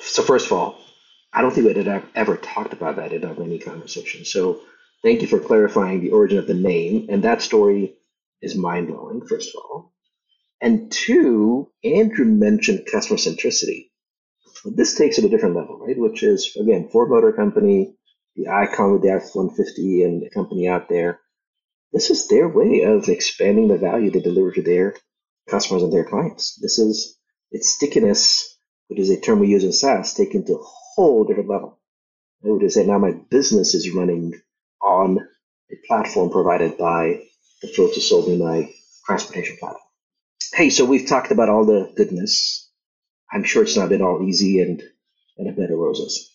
So, 0.00 0.22
first 0.22 0.46
of 0.46 0.52
all, 0.52 0.78
I 1.32 1.42
don't 1.42 1.52
think 1.52 1.66
we 1.66 1.74
had 1.74 2.02
ever 2.14 2.36
talked 2.36 2.72
about 2.72 2.96
that 2.96 3.12
in 3.12 3.24
any 3.24 3.58
conversation. 3.58 4.24
So, 4.24 4.60
thank 5.02 5.22
you 5.22 5.28
for 5.28 5.40
clarifying 5.40 6.00
the 6.00 6.10
origin 6.10 6.38
of 6.38 6.46
the 6.46 6.54
name. 6.54 7.08
And 7.10 7.22
that 7.24 7.42
story 7.42 7.94
is 8.40 8.54
mind 8.54 8.88
blowing, 8.88 9.26
first 9.26 9.54
of 9.54 9.62
all. 9.62 9.92
And 10.60 10.90
two, 10.92 11.70
Andrew 11.84 12.24
mentioned 12.24 12.86
customer 12.90 13.18
centricity. 13.18 13.90
This 14.64 14.94
takes 14.94 15.18
it 15.18 15.24
a 15.24 15.28
different 15.28 15.56
level, 15.56 15.78
right? 15.78 15.98
Which 15.98 16.22
is, 16.22 16.54
again, 16.60 16.88
Ford 16.90 17.08
Motor 17.08 17.32
Company, 17.32 17.94
the 18.40 18.50
icon 18.50 18.92
with 18.92 19.02
the 19.02 19.10
F-150 19.10 20.04
and 20.04 20.22
the 20.22 20.30
company 20.30 20.66
out 20.66 20.88
there. 20.88 21.20
This 21.92 22.10
is 22.10 22.28
their 22.28 22.48
way 22.48 22.82
of 22.82 23.08
expanding 23.08 23.68
the 23.68 23.76
value 23.76 24.10
they 24.10 24.20
deliver 24.20 24.52
to 24.52 24.62
their 24.62 24.96
customers 25.48 25.82
and 25.82 25.92
their 25.92 26.04
clients. 26.04 26.58
This 26.60 26.78
is 26.78 27.18
its 27.50 27.70
stickiness, 27.70 28.58
which 28.88 28.98
is 28.98 29.10
a 29.10 29.20
term 29.20 29.40
we 29.40 29.48
use 29.48 29.64
in 29.64 29.72
SaaS, 29.72 30.14
taken 30.14 30.46
to 30.46 30.54
a 30.54 30.62
whole 30.62 31.24
different 31.24 31.50
level. 31.50 31.78
I 32.44 32.48
would 32.48 32.72
say 32.72 32.86
now 32.86 32.98
my 32.98 33.12
business 33.30 33.74
is 33.74 33.94
running 33.94 34.40
on 34.80 35.18
a 35.70 35.86
platform 35.86 36.30
provided 36.30 36.78
by 36.78 37.22
the 37.60 37.68
folks 37.68 37.96
who 37.96 38.00
sold 38.00 38.28
me 38.28 38.38
my 38.38 38.72
transportation 39.04 39.56
platform. 39.58 39.82
Hey, 40.54 40.70
so 40.70 40.86
we've 40.86 41.06
talked 41.06 41.32
about 41.32 41.50
all 41.50 41.66
the 41.66 41.92
goodness. 41.94 42.70
I'm 43.30 43.44
sure 43.44 43.64
it's 43.64 43.76
not 43.76 43.90
been 43.90 44.02
all 44.02 44.22
easy 44.22 44.60
and, 44.62 44.82
and 45.36 45.48
a 45.48 45.52
bed 45.52 45.70
of 45.70 45.78
roses. 45.78 46.34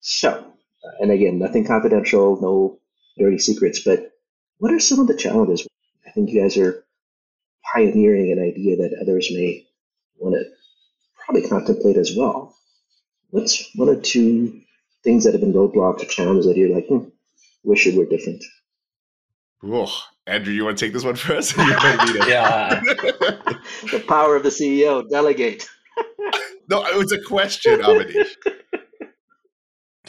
So 0.00 0.53
and 1.00 1.10
again, 1.10 1.38
nothing 1.38 1.66
confidential, 1.66 2.40
no 2.40 2.78
dirty 3.18 3.38
secrets, 3.38 3.80
but 3.80 4.12
what 4.58 4.72
are 4.72 4.80
some 4.80 5.00
of 5.00 5.06
the 5.06 5.16
challenges? 5.16 5.66
I 6.06 6.10
think 6.10 6.30
you 6.30 6.40
guys 6.40 6.56
are 6.56 6.84
pioneering 7.72 8.32
an 8.32 8.38
idea 8.38 8.76
that 8.76 8.98
others 9.00 9.28
may 9.30 9.66
want 10.18 10.34
to 10.34 10.44
probably 11.24 11.48
contemplate 11.48 11.96
as 11.96 12.14
well. 12.16 12.54
What's 13.30 13.68
one 13.74 13.88
or 13.88 14.00
two 14.00 14.60
things 15.02 15.24
that 15.24 15.32
have 15.32 15.40
been 15.40 15.52
roadblocks 15.52 16.02
or 16.02 16.06
challenges 16.06 16.46
that 16.46 16.56
you're 16.56 16.74
like, 16.74 16.86
hmm, 16.86 17.08
wish 17.64 17.86
it 17.86 17.96
were 17.96 18.06
different? 18.06 18.44
Oh, 19.62 19.90
Andrew, 20.26 20.52
you 20.52 20.64
want 20.64 20.78
to 20.78 20.84
take 20.84 20.92
this 20.92 21.04
one 21.04 21.16
first? 21.16 21.56
yeah. 21.58 22.80
the 22.80 24.04
power 24.06 24.36
of 24.36 24.42
the 24.42 24.50
CEO, 24.50 25.08
delegate. 25.08 25.66
no, 26.68 26.84
it 26.86 26.96
was 26.96 27.12
a 27.12 27.20
question, 27.22 27.80
Avanish 27.80 28.36
the 28.44 28.53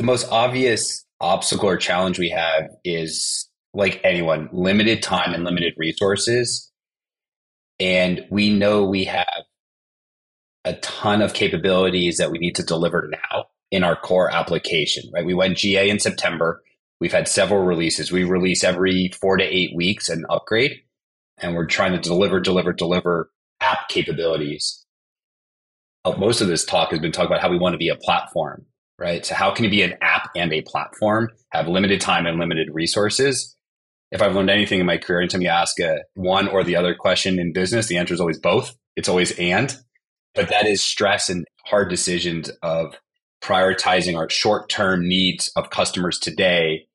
most 0.06 0.32
obvious 0.32 1.06
obstacle 1.20 1.70
or 1.70 1.78
challenge 1.78 2.20
we 2.20 2.30
have 2.30 2.70
is 2.84 3.50
like 3.74 4.00
anyone, 4.04 4.50
limited 4.54 5.04
time 5.04 5.34
and 5.34 5.44
limited 5.44 5.74
resources. 5.78 6.72
And 7.80 8.26
we 8.30 8.54
know 8.54 8.86
we 8.86 9.06
have 9.06 9.44
a 10.64 10.74
ton 10.76 11.22
of 11.22 11.34
capabilities 11.34 12.18
that 12.18 12.32
we 12.32 12.38
need 12.38 12.56
to 12.56 12.64
deliver 12.64 13.10
now 13.12 13.46
in 13.72 13.84
our 13.84 13.96
core 13.96 14.32
application, 14.32 15.12
right? 15.14 15.26
We 15.26 15.34
went 15.34 15.58
GA 15.58 15.90
in 15.90 16.00
September. 16.00 16.64
We've 17.02 17.12
had 17.12 17.28
several 17.28 17.66
releases. 17.66 18.12
We 18.12 18.24
release 18.24 18.64
every 18.64 19.12
four 19.20 19.38
to 19.38 19.44
eight 19.44 19.76
weeks 19.76 20.08
an 20.08 20.26
upgrade, 20.30 20.82
and 21.40 21.54
we're 21.56 21.66
trying 21.66 21.92
to 21.92 22.00
deliver, 22.00 22.40
deliver, 22.40 22.72
deliver 22.72 23.30
app 23.60 23.90
capabilities. 23.90 24.86
Most 26.18 26.40
of 26.40 26.48
this 26.48 26.64
talk 26.64 26.92
has 26.92 27.00
been 27.00 27.12
talking 27.12 27.32
about 27.32 27.42
how 27.42 27.50
we 27.50 27.58
want 27.58 27.74
to 27.74 27.80
be 27.80 27.90
a 27.90 27.96
platform 27.96 28.66
right? 28.98 29.26
So 29.26 29.36
how 29.36 29.52
can 29.52 29.66
you 29.66 29.72
be 29.72 29.82
an 29.82 29.96
app 30.02 30.30
and 30.36 30.54
a 30.54 30.62
platform, 30.62 31.30
have 31.50 31.68
limited 31.68 32.02
time 32.02 32.26
and 32.26 32.40
limited 32.40 32.70
resources? 32.72 33.56
If 34.12 34.22
I've 34.22 34.36
learned 34.36 34.50
anything 34.50 34.80
in 34.80 34.86
my 34.86 34.98
career, 34.98 35.20
anytime 35.20 35.42
you 35.42 35.50
ask 35.50 35.80
a 35.80 36.00
one 36.14 36.48
or 36.48 36.64
the 36.64 36.76
other 36.76 36.96
question 36.96 37.40
in 37.40 37.54
business, 37.54 37.88
the 37.88 37.98
answer 37.98 38.14
is 38.14 38.22
always 38.22 38.40
both. 38.40 38.76
It's 38.96 39.10
always 39.10 39.32
and. 39.38 39.76
But 40.34 40.50
that 40.50 40.68
is 40.68 40.82
stress 40.82 41.30
and 41.30 41.46
hard 41.66 41.90
decisions 41.90 42.50
of 42.62 42.96
prioritizing 43.42 44.18
our 44.18 44.30
short-term 44.30 45.08
needs 45.08 45.52
of 45.56 45.70
customers 45.70 46.20
today, 46.20 46.88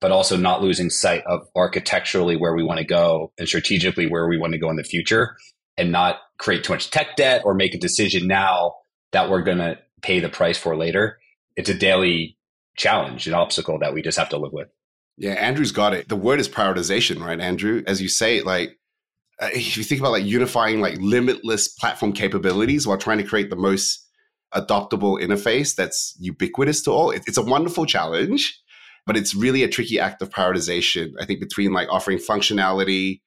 but 0.00 0.10
also 0.10 0.36
not 0.36 0.62
losing 0.62 0.90
sight 0.90 1.22
of 1.26 1.46
architecturally 1.56 2.36
where 2.36 2.54
we 2.54 2.62
want 2.62 2.78
to 2.78 2.86
go 2.86 3.32
and 3.38 3.48
strategically 3.48 4.06
where 4.06 4.28
we 4.28 4.38
want 4.38 4.52
to 4.52 4.58
go 4.58 4.70
in 4.70 4.76
the 4.76 4.84
future 4.84 5.36
and 5.76 5.90
not 5.90 6.18
create 6.38 6.64
too 6.64 6.72
much 6.72 6.90
tech 6.90 7.16
debt 7.16 7.42
or 7.44 7.54
make 7.54 7.74
a 7.74 7.78
decision 7.78 8.26
now 8.26 8.74
that 9.12 9.30
we're 9.30 9.42
going 9.42 9.58
to 9.58 9.78
pay 10.04 10.20
the 10.20 10.28
price 10.28 10.58
for 10.58 10.76
later. 10.76 11.18
It's 11.56 11.70
a 11.70 11.74
daily 11.74 12.36
challenge, 12.76 13.26
an 13.26 13.34
obstacle 13.34 13.78
that 13.78 13.94
we 13.94 14.02
just 14.02 14.18
have 14.18 14.28
to 14.30 14.36
live 14.36 14.52
with. 14.52 14.68
Yeah, 15.16 15.32
Andrew's 15.32 15.72
got 15.72 15.94
it. 15.94 16.08
The 16.08 16.16
word 16.16 16.40
is 16.40 16.48
prioritization, 16.48 17.24
right, 17.24 17.40
Andrew? 17.40 17.82
As 17.86 18.02
you 18.02 18.08
say, 18.08 18.42
like 18.42 18.78
uh, 19.40 19.48
if 19.52 19.76
you 19.76 19.84
think 19.84 20.00
about 20.00 20.12
like 20.12 20.24
unifying 20.24 20.80
like 20.80 20.96
limitless 21.00 21.68
platform 21.68 22.12
capabilities 22.12 22.86
while 22.86 22.98
trying 22.98 23.18
to 23.18 23.24
create 23.24 23.50
the 23.50 23.56
most 23.56 24.06
adoptable 24.54 25.20
interface 25.20 25.74
that's 25.74 26.16
ubiquitous 26.18 26.82
to 26.82 26.90
all, 26.90 27.10
it, 27.10 27.22
it's 27.26 27.38
a 27.38 27.42
wonderful 27.42 27.86
challenge, 27.86 28.60
but 29.06 29.16
it's 29.16 29.34
really 29.34 29.62
a 29.62 29.68
tricky 29.68 29.98
act 29.98 30.20
of 30.20 30.30
prioritization. 30.30 31.12
I 31.20 31.24
think 31.24 31.40
between 31.40 31.72
like 31.72 31.88
offering 31.90 32.18
functionality 32.18 33.20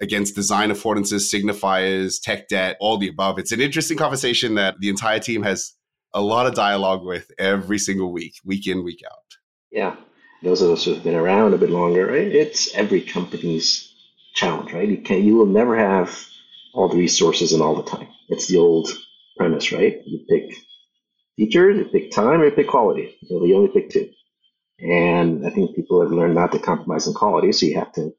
against 0.00 0.34
design 0.34 0.70
affordances, 0.70 1.32
signifiers, 1.32 2.20
tech 2.20 2.48
debt, 2.48 2.76
all 2.80 2.98
the 2.98 3.08
above. 3.08 3.38
It's 3.38 3.52
an 3.52 3.60
interesting 3.60 3.96
conversation 3.96 4.56
that 4.56 4.74
the 4.80 4.88
entire 4.88 5.20
team 5.20 5.42
has 5.44 5.74
a 6.14 6.20
lot 6.20 6.46
of 6.46 6.54
dialogue 6.54 7.04
with 7.04 7.30
every 7.38 7.78
single 7.78 8.12
week, 8.12 8.34
week 8.44 8.66
in, 8.66 8.84
week 8.84 9.02
out. 9.10 9.36
Yeah. 9.70 9.96
Those 10.42 10.60
of 10.60 10.70
us 10.70 10.84
who've 10.84 11.02
been 11.02 11.14
around 11.14 11.54
a 11.54 11.58
bit 11.58 11.70
longer, 11.70 12.06
right? 12.06 12.26
It's 12.26 12.74
every 12.74 13.00
company's 13.00 13.92
challenge, 14.34 14.72
right? 14.72 14.88
You 14.88 14.98
can 14.98 15.22
you 15.22 15.36
will 15.36 15.46
never 15.46 15.76
have 15.76 16.26
all 16.74 16.88
the 16.88 16.96
resources 16.96 17.52
and 17.52 17.62
all 17.62 17.76
the 17.76 17.88
time. 17.88 18.08
It's 18.28 18.48
the 18.48 18.56
old 18.56 18.88
premise, 19.36 19.70
right? 19.72 20.00
You 20.04 20.24
pick 20.28 20.56
features, 21.36 21.78
you 21.78 21.84
pick 21.84 22.10
time, 22.10 22.40
or 22.40 22.46
you 22.46 22.50
pick 22.50 22.68
quality. 22.68 23.16
So 23.28 23.44
you 23.44 23.56
only 23.56 23.70
pick 23.70 23.90
two. 23.90 24.10
And 24.80 25.46
I 25.46 25.50
think 25.50 25.76
people 25.76 26.02
have 26.02 26.10
learned 26.10 26.34
not 26.34 26.50
to 26.52 26.58
compromise 26.58 27.06
on 27.06 27.14
quality, 27.14 27.52
so 27.52 27.66
you 27.66 27.78
have 27.78 27.92
to 27.92 28.12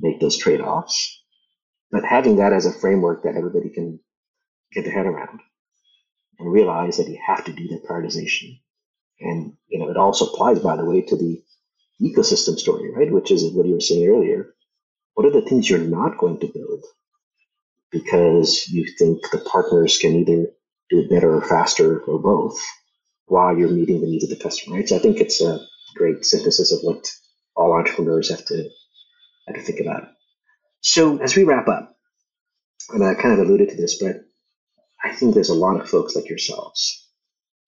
make 0.00 0.20
those 0.20 0.36
trade-offs. 0.36 1.22
But 1.90 2.04
having 2.04 2.36
that 2.36 2.52
as 2.52 2.66
a 2.66 2.72
framework 2.72 3.22
that 3.22 3.36
everybody 3.36 3.70
can 3.70 4.00
get 4.72 4.84
their 4.84 4.92
head 4.92 5.06
around 5.06 5.40
and 6.40 6.52
realize 6.52 6.96
that 6.96 7.08
you 7.08 7.18
have 7.24 7.44
to 7.44 7.52
do 7.52 7.68
that 7.68 7.84
prioritization. 7.84 8.60
And 9.20 9.52
you 9.68 9.78
know, 9.78 9.90
it 9.90 9.96
also 9.96 10.26
applies, 10.26 10.58
by 10.58 10.76
the 10.76 10.84
way, 10.84 11.02
to 11.02 11.16
the 11.16 11.42
ecosystem 12.00 12.58
story, 12.58 12.90
right? 12.92 13.12
Which 13.12 13.30
is 13.30 13.44
what 13.52 13.66
you 13.66 13.74
were 13.74 13.80
saying 13.80 14.08
earlier. 14.08 14.54
What 15.14 15.26
are 15.26 15.40
the 15.40 15.46
things 15.46 15.68
you're 15.68 15.78
not 15.78 16.18
going 16.18 16.40
to 16.40 16.46
build 16.46 16.84
because 17.90 18.68
you 18.68 18.86
think 18.98 19.30
the 19.30 19.38
partners 19.38 19.98
can 19.98 20.14
either 20.14 20.46
do 20.88 21.00
it 21.00 21.10
better 21.10 21.36
or 21.36 21.42
faster 21.42 22.00
or 22.00 22.18
both 22.18 22.58
while 23.26 23.56
you're 23.56 23.68
meeting 23.68 24.00
the 24.00 24.06
needs 24.06 24.24
of 24.24 24.30
the 24.30 24.42
customer, 24.42 24.76
right? 24.76 24.88
So 24.88 24.96
I 24.96 25.00
think 25.00 25.18
it's 25.18 25.40
a 25.40 25.60
great 25.94 26.24
synthesis 26.24 26.72
of 26.72 26.80
what 26.82 27.12
all 27.54 27.72
entrepreneurs 27.72 28.30
have 28.30 28.44
to 28.46 28.68
have 29.46 29.56
to 29.56 29.62
think 29.62 29.80
about. 29.80 30.08
So 30.80 31.18
as 31.18 31.36
we 31.36 31.44
wrap 31.44 31.68
up, 31.68 31.94
and 32.90 33.04
I 33.04 33.14
kind 33.14 33.38
of 33.38 33.46
alluded 33.46 33.70
to 33.70 33.76
this, 33.76 34.02
but 34.02 34.16
I 35.02 35.12
think 35.12 35.34
there's 35.34 35.48
a 35.48 35.54
lot 35.54 35.80
of 35.80 35.88
folks 35.88 36.14
like 36.14 36.28
yourselves 36.28 37.08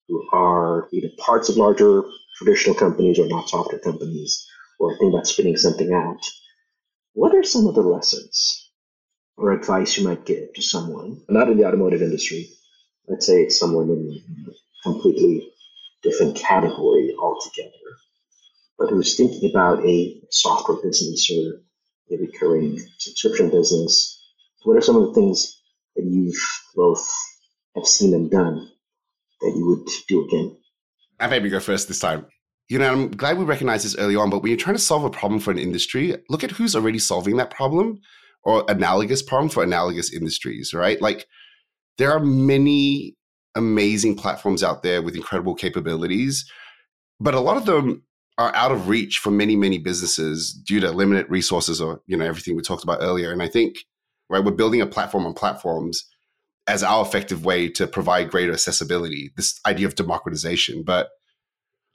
who 0.08 0.28
are 0.32 0.88
either 0.92 1.08
parts 1.18 1.48
of 1.48 1.56
larger 1.56 2.02
traditional 2.36 2.74
companies 2.74 3.18
or 3.18 3.26
not 3.28 3.48
software 3.48 3.78
companies, 3.78 4.46
or 4.78 4.96
think 4.98 5.14
about 5.14 5.26
spinning 5.26 5.56
something 5.56 5.92
out, 5.92 6.28
what 7.14 7.34
are 7.34 7.44
some 7.44 7.66
of 7.66 7.74
the 7.74 7.82
lessons 7.82 8.70
or 9.36 9.52
advice 9.52 9.96
you 9.96 10.04
might 10.04 10.26
give 10.26 10.52
to 10.54 10.62
someone, 10.62 11.22
not 11.28 11.48
in 11.48 11.56
the 11.56 11.64
automotive 11.64 12.02
industry, 12.02 12.48
let's 13.08 13.26
say 13.26 13.42
it's 13.42 13.58
someone 13.58 13.88
in 13.88 14.22
a 14.48 14.82
completely 14.82 15.48
different 16.02 16.36
category 16.36 17.14
altogether, 17.20 17.70
but 18.78 18.90
who's 18.90 19.16
thinking 19.16 19.48
about 19.50 19.84
a 19.86 20.20
software 20.30 20.82
business 20.82 21.30
or 21.30 21.60
a 22.10 22.18
recurring 22.18 22.78
subscription 22.98 23.50
business, 23.50 24.20
what 24.64 24.76
are 24.76 24.82
some 24.82 24.96
of 24.96 25.08
the 25.08 25.14
things 25.14 25.61
that 25.96 26.04
you've 26.04 26.34
both 26.74 27.06
have 27.74 27.86
seen 27.86 28.14
and 28.14 28.30
done 28.30 28.68
that 29.40 29.54
you 29.56 29.66
would 29.66 29.88
do 30.08 30.24
again? 30.26 30.56
I 31.20 31.26
maybe 31.28 31.48
go 31.48 31.60
first 31.60 31.88
this 31.88 31.98
time. 31.98 32.26
You 32.68 32.78
know, 32.78 32.90
I'm 32.90 33.10
glad 33.10 33.38
we 33.38 33.44
recognized 33.44 33.84
this 33.84 33.96
early 33.96 34.16
on, 34.16 34.30
but 34.30 34.42
when 34.42 34.50
you're 34.50 34.58
trying 34.58 34.76
to 34.76 34.82
solve 34.82 35.04
a 35.04 35.10
problem 35.10 35.40
for 35.40 35.50
an 35.50 35.58
industry, 35.58 36.16
look 36.28 36.42
at 36.42 36.52
who's 36.52 36.74
already 36.74 36.98
solving 36.98 37.36
that 37.36 37.50
problem 37.50 38.00
or 38.44 38.64
analogous 38.68 39.22
problem 39.22 39.48
for 39.48 39.62
analogous 39.62 40.12
industries, 40.12 40.72
right? 40.72 41.00
Like 41.00 41.26
there 41.98 42.10
are 42.10 42.20
many 42.20 43.16
amazing 43.54 44.16
platforms 44.16 44.62
out 44.62 44.82
there 44.82 45.02
with 45.02 45.14
incredible 45.14 45.54
capabilities, 45.54 46.50
but 47.20 47.34
a 47.34 47.40
lot 47.40 47.56
of 47.56 47.66
them 47.66 48.02
are 48.38 48.54
out 48.54 48.72
of 48.72 48.88
reach 48.88 49.18
for 49.18 49.30
many, 49.30 49.54
many 49.54 49.78
businesses 49.78 50.52
due 50.52 50.80
to 50.80 50.90
limited 50.90 51.30
resources 51.30 51.80
or, 51.80 52.00
you 52.06 52.16
know, 52.16 52.24
everything 52.24 52.56
we 52.56 52.62
talked 52.62 52.82
about 52.82 53.02
earlier. 53.02 53.30
And 53.30 53.42
I 53.42 53.48
think, 53.48 53.76
right, 54.32 54.44
we're 54.44 54.52
building 54.52 54.80
a 54.80 54.86
platform 54.86 55.26
on 55.26 55.34
platforms 55.34 56.04
as 56.66 56.82
our 56.82 57.04
effective 57.04 57.44
way 57.44 57.68
to 57.68 57.86
provide 57.86 58.30
greater 58.30 58.52
accessibility, 58.52 59.32
this 59.36 59.60
idea 59.66 59.86
of 59.86 59.94
democratization. 59.94 60.82
But 60.82 61.10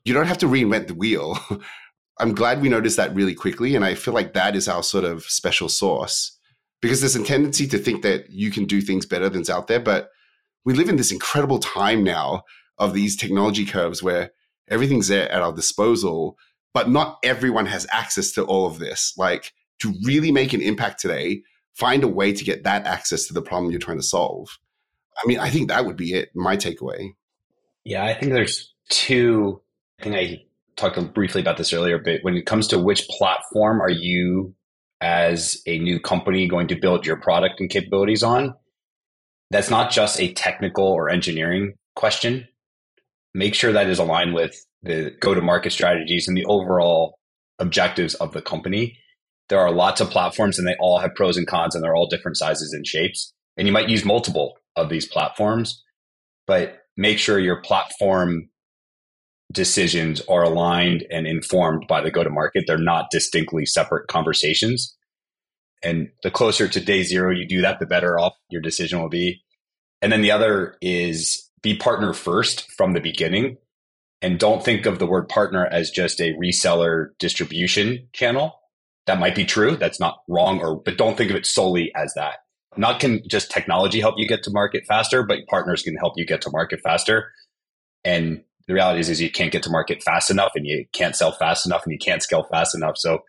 you 0.06 0.14
don't 0.14 0.28
have 0.28 0.38
to 0.40 0.48
reinvent 0.48 0.88
the 0.88 0.94
wheel. 0.94 1.38
I'm 2.20 2.34
glad 2.34 2.62
we 2.62 2.70
noticed 2.70 2.98
that 2.98 3.14
really 3.14 3.36
quickly. 3.36 3.76
And 3.76 3.86
I 3.86 3.94
feel 3.94 4.14
like 4.14 4.34
that 4.34 4.56
is 4.56 4.68
our 4.68 4.84
sort 4.84 5.04
of 5.04 5.24
special 5.24 5.70
sauce 5.70 6.38
because 6.82 7.00
there's 7.00 7.16
a 7.16 7.24
tendency 7.24 7.68
to 7.68 7.78
think 7.78 8.04
that 8.04 8.30
you 8.30 8.52
can 8.52 8.66
do 8.66 8.82
things 8.82 9.06
better 9.06 9.30
than's 9.30 9.50
out 9.50 9.68
there. 9.68 9.80
But 9.80 10.10
we 10.66 10.74
live 10.74 10.90
in 10.90 10.98
this 10.98 11.12
incredible 11.12 11.60
time 11.60 12.04
now 12.04 12.44
of 12.78 12.94
these 12.94 13.16
technology 13.16 13.66
curves 13.66 14.04
where 14.04 14.32
everything's 14.70 15.08
there 15.08 15.32
at 15.32 15.42
our 15.42 15.54
disposal, 15.54 16.38
but 16.74 16.90
not 16.90 17.18
everyone 17.24 17.66
has 17.68 17.88
access 17.92 18.32
to 18.34 18.44
all 18.44 18.66
of 18.66 18.80
this. 18.80 19.14
Like 19.18 19.54
to 19.80 19.94
really 20.04 20.32
make 20.32 20.54
an 20.54 20.62
impact 20.62 21.00
today, 21.00 21.44
find 21.78 22.04
a 22.04 22.08
way 22.08 22.34
to 22.34 22.44
get 22.44 22.64
that 22.64 22.86
access 22.86 23.28
to 23.28 23.34
the 23.34 23.42
problem 23.42 23.72
you're 23.72 23.80
trying 23.80 24.00
to 24.00 24.04
solve. 24.04 24.50
I 25.18 25.28
mean, 25.28 25.40
I 25.40 25.50
think 25.50 25.70
that 25.70 25.86
would 25.86 25.98
be 25.98 26.14
it, 26.14 26.30
my 26.36 26.58
takeaway. 26.58 27.12
Yeah, 27.84 28.04
I 28.04 28.14
think 28.14 28.34
there's 28.34 28.74
two. 28.90 29.62
I 30.00 30.04
think 30.04 30.16
I 30.16 30.42
talked 30.76 31.14
briefly 31.14 31.42
about 31.42 31.58
this 31.58 31.74
earlier, 31.74 31.98
but 31.98 32.20
when 32.22 32.36
it 32.36 32.46
comes 32.46 32.68
to 32.68 32.80
which 32.80 33.08
platform 33.08 33.82
are 33.82 33.90
you 33.90 34.54
as 35.02 35.62
a 35.66 35.80
new 35.80 36.00
company 36.00 36.48
going 36.48 36.68
to 36.68 36.76
build 36.76 37.06
your 37.06 37.18
product 37.18 37.60
and 37.60 37.70
capabilities 37.70 38.24
on, 38.24 38.54
that's 39.50 39.70
not 39.70 39.92
just 39.92 40.20
a 40.20 40.34
technical 40.34 40.86
or 40.86 41.10
engineering 41.10 41.74
question 41.96 42.48
make 43.38 43.54
sure 43.54 43.72
that 43.72 43.88
is 43.88 44.00
aligned 44.00 44.34
with 44.34 44.66
the 44.82 45.16
go 45.20 45.34
to 45.34 45.42
market 45.42 45.72
strategies 45.72 46.28
and 46.28 46.36
the 46.36 46.46
overall 46.46 47.20
objectives 47.60 48.16
of 48.16 48.34
the 48.34 48.42
company. 48.42 48.98
There 49.50 49.60
are 49.60 49.72
lots 49.72 50.02
of 50.02 50.10
platforms 50.10 50.60
and 50.60 50.68
they 50.68 50.76
all 50.80 51.00
have 51.00 51.16
pros 51.16 51.38
and 51.38 51.48
cons 51.48 51.74
and 51.74 51.84
they're 51.84 51.96
all 51.96 52.08
different 52.08 52.38
sizes 52.38 52.74
and 52.74 52.86
shapes. 52.86 53.34
And 53.56 53.68
you 53.68 53.74
might 53.74 53.90
use 53.90 54.06
multiple 54.06 54.58
of 54.76 54.90
these 54.90 55.08
platforms, 55.08 55.84
but 56.46 56.82
make 56.96 57.18
sure 57.18 57.40
your 57.40 57.62
platform 57.62 58.50
decisions 59.52 60.22
are 60.28 60.44
aligned 60.44 61.06
and 61.10 61.26
informed 61.26 61.86
by 61.88 62.02
the 62.02 62.12
go 62.12 62.24
to 62.24 62.30
market. 62.30 62.66
They're 62.68 62.78
not 62.78 63.10
distinctly 63.12 63.66
separate 63.66 64.08
conversations. 64.08 64.96
And 65.84 66.10
the 66.24 66.32
closer 66.32 66.68
to 66.68 66.80
day 66.80 67.04
zero 67.04 67.32
you 67.32 67.48
do 67.48 67.62
that, 67.62 67.80
the 67.80 67.86
better 67.86 68.20
off 68.20 68.34
your 68.50 68.62
decision 68.62 69.00
will 69.00 69.10
be. 69.10 69.44
And 70.02 70.12
then 70.12 70.22
the 70.22 70.32
other 70.32 70.76
is 70.82 71.50
be 71.62 71.76
partner 71.76 72.14
first 72.14 72.70
from 72.72 72.94
the 72.94 73.00
beginning 73.00 73.58
and 74.22 74.40
don't 74.40 74.64
think 74.64 74.86
of 74.86 75.00
the 75.00 75.06
word 75.06 75.30
partner 75.30 75.66
as 75.66 75.92
just 75.92 76.20
a 76.20 76.34
reseller 76.34 77.10
distribution 77.20 78.08
channel. 78.14 78.60
That 79.08 79.20
might 79.20 79.36
be 79.36 79.46
true. 79.46 79.76
That's 79.76 80.00
not 80.00 80.20
wrong 80.28 80.60
or, 80.60 80.76
but 80.76 80.98
don't 80.98 81.18
think 81.18 81.32
of 81.32 81.38
it 81.38 81.46
solely 81.46 81.92
as 81.96 82.14
that. 82.16 82.36
Not 82.76 83.00
can 83.00 83.22
just 83.28 83.50
technology 83.50 84.00
help 84.00 84.16
you 84.18 84.28
get 84.28 84.44
to 84.44 84.52
market 84.52 84.84
faster, 84.88 85.24
but 85.24 85.40
partners 85.50 85.82
can 85.82 85.96
help 85.96 86.14
you 86.18 86.26
get 86.26 86.42
to 86.42 86.52
market 86.52 86.82
faster. 86.84 87.32
And 88.04 88.44
the 88.68 88.74
reality 88.74 89.00
is, 89.00 89.10
is 89.10 89.22
you 89.22 89.32
can't 89.32 89.52
get 89.52 89.64
to 89.64 89.70
market 89.70 90.04
fast 90.04 90.30
enough 90.30 90.52
and 90.56 90.66
you 90.66 90.86
can't 90.94 91.16
sell 91.16 91.32
fast 91.32 91.66
enough 91.66 91.84
and 91.86 91.94
you 91.94 91.98
can't 91.98 92.22
scale 92.22 92.44
fast 92.44 92.76
enough. 92.76 92.98
So 92.98 93.20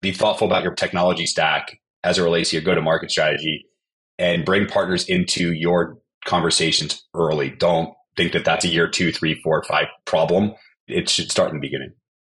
be 0.00 0.10
thoughtful 0.10 0.46
about 0.46 0.64
your 0.64 0.74
technology 0.74 1.26
stack 1.26 1.78
as 2.02 2.18
it 2.18 2.22
relates 2.22 2.50
to 2.50 2.56
your 2.56 2.64
go 2.64 2.74
to 2.74 2.80
market 2.80 3.10
strategy 3.10 3.66
and 4.18 4.44
bring 4.44 4.66
partners 4.66 5.04
into 5.04 5.52
your 5.52 5.98
conversations 6.24 7.06
early. 7.14 7.50
Don't 7.50 7.94
think 8.16 8.32
that 8.32 8.44
that's 8.44 8.64
a 8.64 8.68
year 8.68 8.88
two, 8.88 9.12
three, 9.12 9.40
four, 9.42 9.62
five 9.64 9.86
problem. 10.06 10.54
It 10.88 11.08
should 11.08 11.30
start 11.30 11.50
in 11.50 11.56
the 11.56 11.60
beginning. 11.60 11.92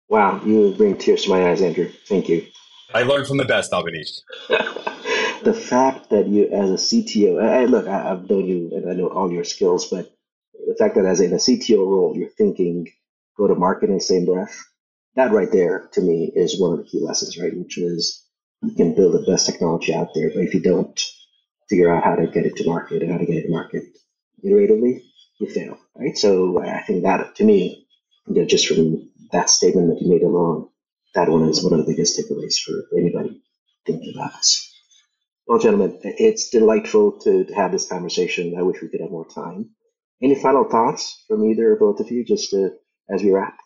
Wow, 0.09 0.43
you 0.45 0.75
bring 0.77 0.97
tears 0.97 1.25
to 1.25 1.31
my 1.31 1.51
eyes, 1.51 1.63
Andrew. 1.63 1.91
Thank 2.07 2.29
you. 2.29 2.47
I 2.93 3.03
learned 3.03 3.27
from 3.27 3.37
the 3.37 3.45
best, 3.45 3.73
Avanish. 3.73 4.21
the 5.45 5.55
fact 5.55 6.11
that 6.11 6.27
you, 6.27 6.49
as 6.49 6.71
a 6.71 6.75
CTO, 6.75 7.43
I, 7.43 7.65
look, 7.65 7.87
I, 7.87 8.09
have 8.09 8.29
known 8.29 8.47
you 8.47 8.71
and 8.75 8.91
I 8.91 8.95
know 8.95 9.09
all 9.09 9.33
your 9.33 9.45
skills, 9.45 9.89
but 9.89 10.11
the 10.67 10.75
fact 10.79 10.97
that 10.97 11.05
as 11.05 11.21
in 11.21 11.33
a 11.33 11.37
CTO 11.37 11.79
role, 11.79 12.15
you're 12.17 12.31
thinking 12.31 12.89
go 13.37 13.47
to 13.47 13.55
market 13.55 13.89
in 13.89 13.97
the 13.97 14.01
same 14.01 14.27
breath, 14.27 14.57
that 15.15 15.33
right 15.33 15.51
there 15.51 15.89
to 15.93 16.01
me 16.01 16.31
is 16.35 16.61
one 16.61 16.73
of 16.73 16.79
the 16.79 16.85
key 16.85 17.01
lessons, 17.01 17.39
right? 17.39 17.57
Which 17.57 17.79
is 17.79 18.25
you 18.63 18.75
can 18.75 18.95
build 18.95 19.15
the 19.15 19.31
best 19.31 19.47
technology 19.47 19.95
out 19.95 20.09
there, 20.15 20.31
but 20.35 20.43
if 20.45 20.55
you 20.55 20.61
don't 20.61 21.01
figure 21.69 21.95
out 21.95 22.05
how 22.05 22.17
to 22.17 22.27
get 22.27 22.45
it 22.45 22.57
to 22.57 22.67
market 22.67 23.03
and 23.03 23.13
how 23.13 23.19
to 23.19 23.27
get 23.27 23.37
it 23.37 23.43
to 23.45 23.51
market 23.51 23.85
iteratively, 24.45 25.01
you 25.39 25.49
fail, 25.49 25.79
right? 25.97 26.17
So 26.17 26.63
I 26.63 26.83
think 26.83 27.05
that, 27.05 27.37
to 27.37 27.45
me, 27.45 27.87
you 28.27 28.35
know, 28.35 28.45
just 28.45 28.67
from 28.67 29.11
that 29.33 29.49
statement 29.49 29.89
that 29.89 30.03
you 30.03 30.11
made 30.11 30.23
alone, 30.23 30.69
that 31.15 31.29
one 31.29 31.49
is 31.49 31.65
one 31.65 31.79
of 31.79 31.85
the 31.85 31.93
biggest 31.93 32.19
takeaways 32.19 32.59
for 32.59 32.85
anybody 32.97 33.43
thinking 33.87 34.15
about 34.17 34.33
this. 34.37 34.67
Well, 35.47 35.59
gentlemen, 35.59 35.99
it's 36.03 36.51
delightful 36.51 37.19
to, 37.23 37.45
to 37.45 37.55
have 37.55 37.73
this 37.73 37.89
conversation. 37.89 38.55
I 38.57 38.63
wish 38.63 38.81
we 38.81 38.89
could 38.89 39.01
have 39.01 39.11
more 39.11 39.27
time. 39.27 39.71
Any 40.23 40.41
final 40.41 40.65
thoughts 40.65 41.25
from 41.27 41.45
either 41.45 41.73
or 41.73 41.77
both 41.77 41.99
of 41.99 42.11
you, 42.11 42.25
just 42.25 42.51
to, 42.51 42.71
as 43.13 43.23
we 43.23 43.31
wrap? 43.31 43.59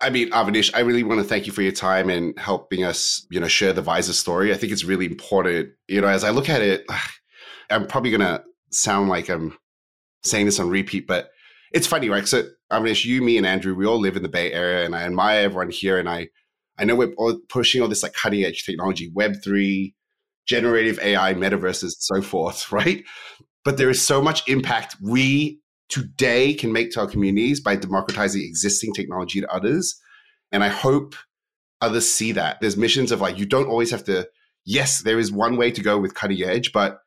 I 0.00 0.10
mean, 0.10 0.30
Avanish, 0.30 0.70
I 0.74 0.80
really 0.80 1.02
want 1.02 1.20
to 1.20 1.26
thank 1.26 1.46
you 1.46 1.52
for 1.52 1.62
your 1.62 1.72
time 1.72 2.10
and 2.10 2.38
helping 2.38 2.84
us, 2.84 3.26
you 3.30 3.40
know, 3.40 3.48
share 3.48 3.72
the 3.72 3.82
VIIZR 3.82 4.12
story. 4.12 4.52
I 4.52 4.56
think 4.56 4.72
it's 4.72 4.84
really 4.84 5.06
important. 5.06 5.70
You 5.88 6.00
know, 6.00 6.08
as 6.08 6.24
I 6.24 6.30
look 6.30 6.48
at 6.48 6.62
it, 6.62 6.84
I'm 7.70 7.86
probably 7.86 8.10
gonna 8.10 8.44
sound 8.70 9.08
like 9.08 9.30
I'm 9.30 9.56
saying 10.24 10.46
this 10.46 10.60
on 10.60 10.68
repeat, 10.68 11.06
but 11.06 11.30
it's 11.72 11.86
funny, 11.86 12.10
right? 12.10 12.26
So 12.26 12.44
it's 12.70 13.04
you, 13.04 13.22
me, 13.22 13.38
and 13.38 13.46
Andrew. 13.46 13.74
We 13.74 13.86
all 13.86 13.98
live 13.98 14.16
in 14.16 14.22
the 14.22 14.28
Bay 14.28 14.52
Area, 14.52 14.84
and 14.84 14.94
I 14.94 15.02
admire 15.02 15.40
everyone 15.40 15.70
here. 15.70 15.98
And 15.98 16.08
I, 16.08 16.28
I 16.78 16.84
know 16.84 16.96
we're 16.96 17.14
all 17.14 17.38
pushing 17.48 17.82
all 17.82 17.88
this 17.88 18.02
like 18.02 18.14
cutting 18.14 18.44
edge 18.44 18.64
technology, 18.64 19.10
Web 19.14 19.36
three, 19.42 19.94
generative 20.46 20.98
AI, 21.00 21.34
metaverses, 21.34 21.82
and 21.82 21.92
so 21.92 22.22
forth, 22.22 22.70
right? 22.72 23.04
But 23.64 23.76
there 23.76 23.90
is 23.90 24.02
so 24.02 24.20
much 24.20 24.46
impact 24.48 24.96
we 25.00 25.60
today 25.88 26.54
can 26.54 26.72
make 26.72 26.90
to 26.92 27.00
our 27.00 27.06
communities 27.06 27.60
by 27.60 27.76
democratizing 27.76 28.42
existing 28.42 28.94
technology 28.94 29.40
to 29.40 29.52
others. 29.52 30.00
And 30.52 30.64
I 30.64 30.68
hope 30.68 31.14
others 31.80 32.10
see 32.10 32.32
that. 32.32 32.60
There's 32.60 32.76
missions 32.76 33.12
of 33.12 33.20
like 33.20 33.38
you 33.38 33.46
don't 33.46 33.68
always 33.68 33.90
have 33.90 34.04
to. 34.04 34.28
Yes, 34.66 35.02
there 35.02 35.18
is 35.18 35.30
one 35.30 35.56
way 35.56 35.70
to 35.70 35.82
go 35.82 35.98
with 35.98 36.14
cutting 36.14 36.42
edge, 36.42 36.72
but 36.72 36.98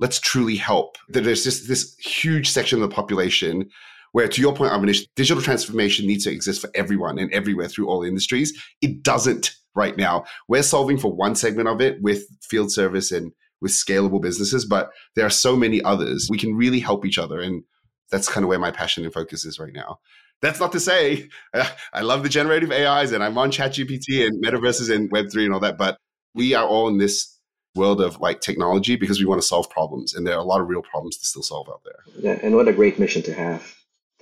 let's 0.00 0.18
truly 0.18 0.56
help. 0.56 0.96
There's 1.08 1.44
just 1.44 1.68
this 1.68 1.96
huge 1.98 2.50
section 2.50 2.82
of 2.82 2.88
the 2.88 2.94
population 2.94 3.70
where, 4.14 4.28
to 4.28 4.40
your 4.40 4.54
point, 4.54 4.70
Avanish, 4.70 5.08
digital 5.16 5.42
transformation 5.42 6.06
needs 6.06 6.22
to 6.22 6.30
exist 6.30 6.60
for 6.60 6.70
everyone 6.76 7.18
and 7.18 7.32
everywhere 7.32 7.66
through 7.66 7.88
all 7.88 8.04
industries. 8.04 8.56
It 8.80 9.02
doesn't 9.02 9.56
right 9.74 9.96
now. 9.96 10.24
We're 10.46 10.62
solving 10.62 10.98
for 10.98 11.12
one 11.12 11.34
segment 11.34 11.68
of 11.68 11.80
it 11.80 12.00
with 12.00 12.22
field 12.40 12.70
service 12.70 13.10
and 13.10 13.32
with 13.60 13.72
scalable 13.72 14.22
businesses, 14.22 14.64
but 14.64 14.90
there 15.16 15.26
are 15.26 15.30
so 15.30 15.56
many 15.56 15.82
others. 15.82 16.28
We 16.30 16.38
can 16.38 16.54
really 16.54 16.78
help 16.78 17.04
each 17.04 17.18
other. 17.18 17.40
And 17.40 17.64
that's 18.12 18.28
kind 18.28 18.44
of 18.44 18.48
where 18.48 18.60
my 18.60 18.70
passion 18.70 19.04
and 19.04 19.12
focus 19.12 19.44
is 19.44 19.58
right 19.58 19.72
now. 19.72 19.98
That's 20.40 20.60
not 20.60 20.70
to 20.72 20.80
say 20.80 21.28
I 21.92 22.02
love 22.02 22.22
the 22.22 22.28
generative 22.28 22.70
AIs 22.70 23.10
and 23.10 23.24
I'm 23.24 23.36
on 23.36 23.50
ChatGPT 23.50 24.24
and 24.24 24.44
metaverses 24.44 24.94
and 24.94 25.10
Web3 25.10 25.46
and 25.46 25.54
all 25.54 25.60
that, 25.60 25.76
but 25.76 25.98
we 26.36 26.54
are 26.54 26.64
all 26.64 26.86
in 26.86 26.98
this 26.98 27.36
world 27.74 28.00
of 28.00 28.20
like 28.20 28.40
technology 28.40 28.94
because 28.94 29.18
we 29.18 29.26
want 29.26 29.42
to 29.42 29.46
solve 29.48 29.68
problems 29.70 30.14
and 30.14 30.24
there 30.24 30.34
are 30.34 30.40
a 30.40 30.44
lot 30.44 30.60
of 30.60 30.68
real 30.68 30.82
problems 30.82 31.16
to 31.16 31.24
still 31.24 31.42
solve 31.42 31.68
out 31.68 31.80
there 31.84 31.98
yeah, 32.20 32.38
and 32.40 32.54
what 32.54 32.68
a 32.68 32.72
great 32.72 33.00
mission 33.00 33.20
to 33.20 33.34
have 33.34 33.74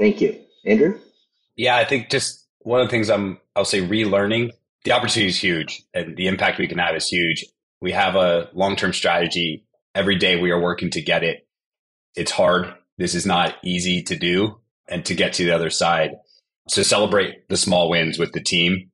thank 0.03 0.21
you 0.21 0.39
andrew 0.67 0.99
yeah 1.57 1.77
i 1.77 1.85
think 1.85 2.11
just 2.11 2.47
one 2.61 2.81
of 2.81 2.87
the 2.87 2.91
things 2.91 3.09
i'm 3.09 3.39
i'll 3.57 3.65
say 3.65 3.81
relearning 3.81 4.51
the 4.85 4.93
opportunity 4.93 5.29
is 5.29 5.39
huge 5.39 5.83
and 5.95 6.17
the 6.17 6.27
impact 6.27 6.59
we 6.59 6.67
can 6.67 6.79
have 6.79 6.97
is 6.97 7.07
huge 7.07 7.45
we 7.81 7.93
have 7.93 8.15
a 8.17 8.49
long-term 8.53 8.93
strategy 8.93 9.65
every 9.95 10.17
day 10.17 10.41
we 10.41 10.51
are 10.51 10.61
working 10.61 10.91
to 10.91 11.01
get 11.01 11.23
it 11.23 11.47
it's 12.17 12.33
hard 12.33 12.75
this 12.99 13.15
is 13.15 13.27
not 13.27 13.57
easy 13.63 14.03
to 14.03 14.17
do 14.17 14.59
and 14.89 15.05
to 15.07 15.15
get 15.15 15.33
to 15.35 15.45
the 15.45 15.55
other 15.55 15.71
side. 15.71 16.13
So 16.69 16.83
celebrate 16.83 17.49
the 17.49 17.57
small 17.57 17.91
wins 17.91 18.19
with 18.19 18.33
the 18.33 18.43
team. 18.43 18.91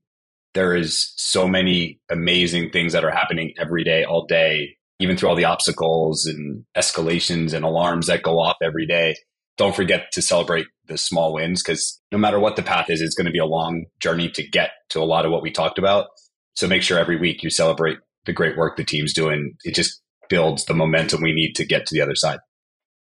There 0.55 0.75
is 0.75 1.13
so 1.17 1.47
many 1.47 2.01
amazing 2.11 2.71
things 2.71 2.93
that 2.93 3.05
are 3.05 3.11
happening 3.11 3.53
every 3.59 3.85
day, 3.85 4.05
all 4.05 4.27
day, 4.27 4.77
even 4.99 5.17
through 5.17 5.29
all 5.29 5.37
the 5.37 5.45
obstacles 5.45 6.27
and 6.27 6.65
escalations 6.77 7.53
and 7.53 7.65
alarms 7.65 8.07
that 8.07 8.23
go 8.23 8.39
off 8.39 8.57
every 8.63 8.87
day. 8.87 9.17
Don't 9.59 9.77
forget 9.77 10.11
to 10.13 10.23
celebrate 10.23 10.67
the 10.87 10.97
small 10.97 11.35
wins 11.35 11.63
because 11.63 12.01
no 12.11 12.19
matter 12.19 12.39
what 12.39 12.57
the 12.57 12.63
path 12.63 12.89
is, 12.89 13.03
it's 13.03 13.15
going 13.15 13.27
to 13.27 13.33
be 13.33 13.39
a 13.39 13.45
long 13.45 13.85
journey 14.01 14.31
to 14.31 14.49
get 14.49 14.71
to 14.91 15.01
a 15.01 15.05
lot 15.05 15.27
of 15.27 15.33
what 15.33 15.43
we 15.43 15.51
talked 15.51 15.79
about. 15.79 16.07
So 16.55 16.67
make 16.67 16.83
sure 16.83 16.99
every 16.99 17.19
week 17.19 17.43
you 17.43 17.51
celebrate 17.51 17.99
the 18.25 18.33
great 18.33 18.57
work 18.57 18.77
the 18.77 18.85
team's 18.85 19.13
doing. 19.13 19.57
It 19.65 19.75
just 19.75 20.01
builds 20.29 20.65
the 20.65 20.75
momentum 20.75 21.23
we 21.23 21.33
need 21.33 21.55
to 21.57 21.65
get 21.65 21.87
to 21.87 21.95
the 21.95 22.01
other 22.01 22.15
side. 22.15 22.39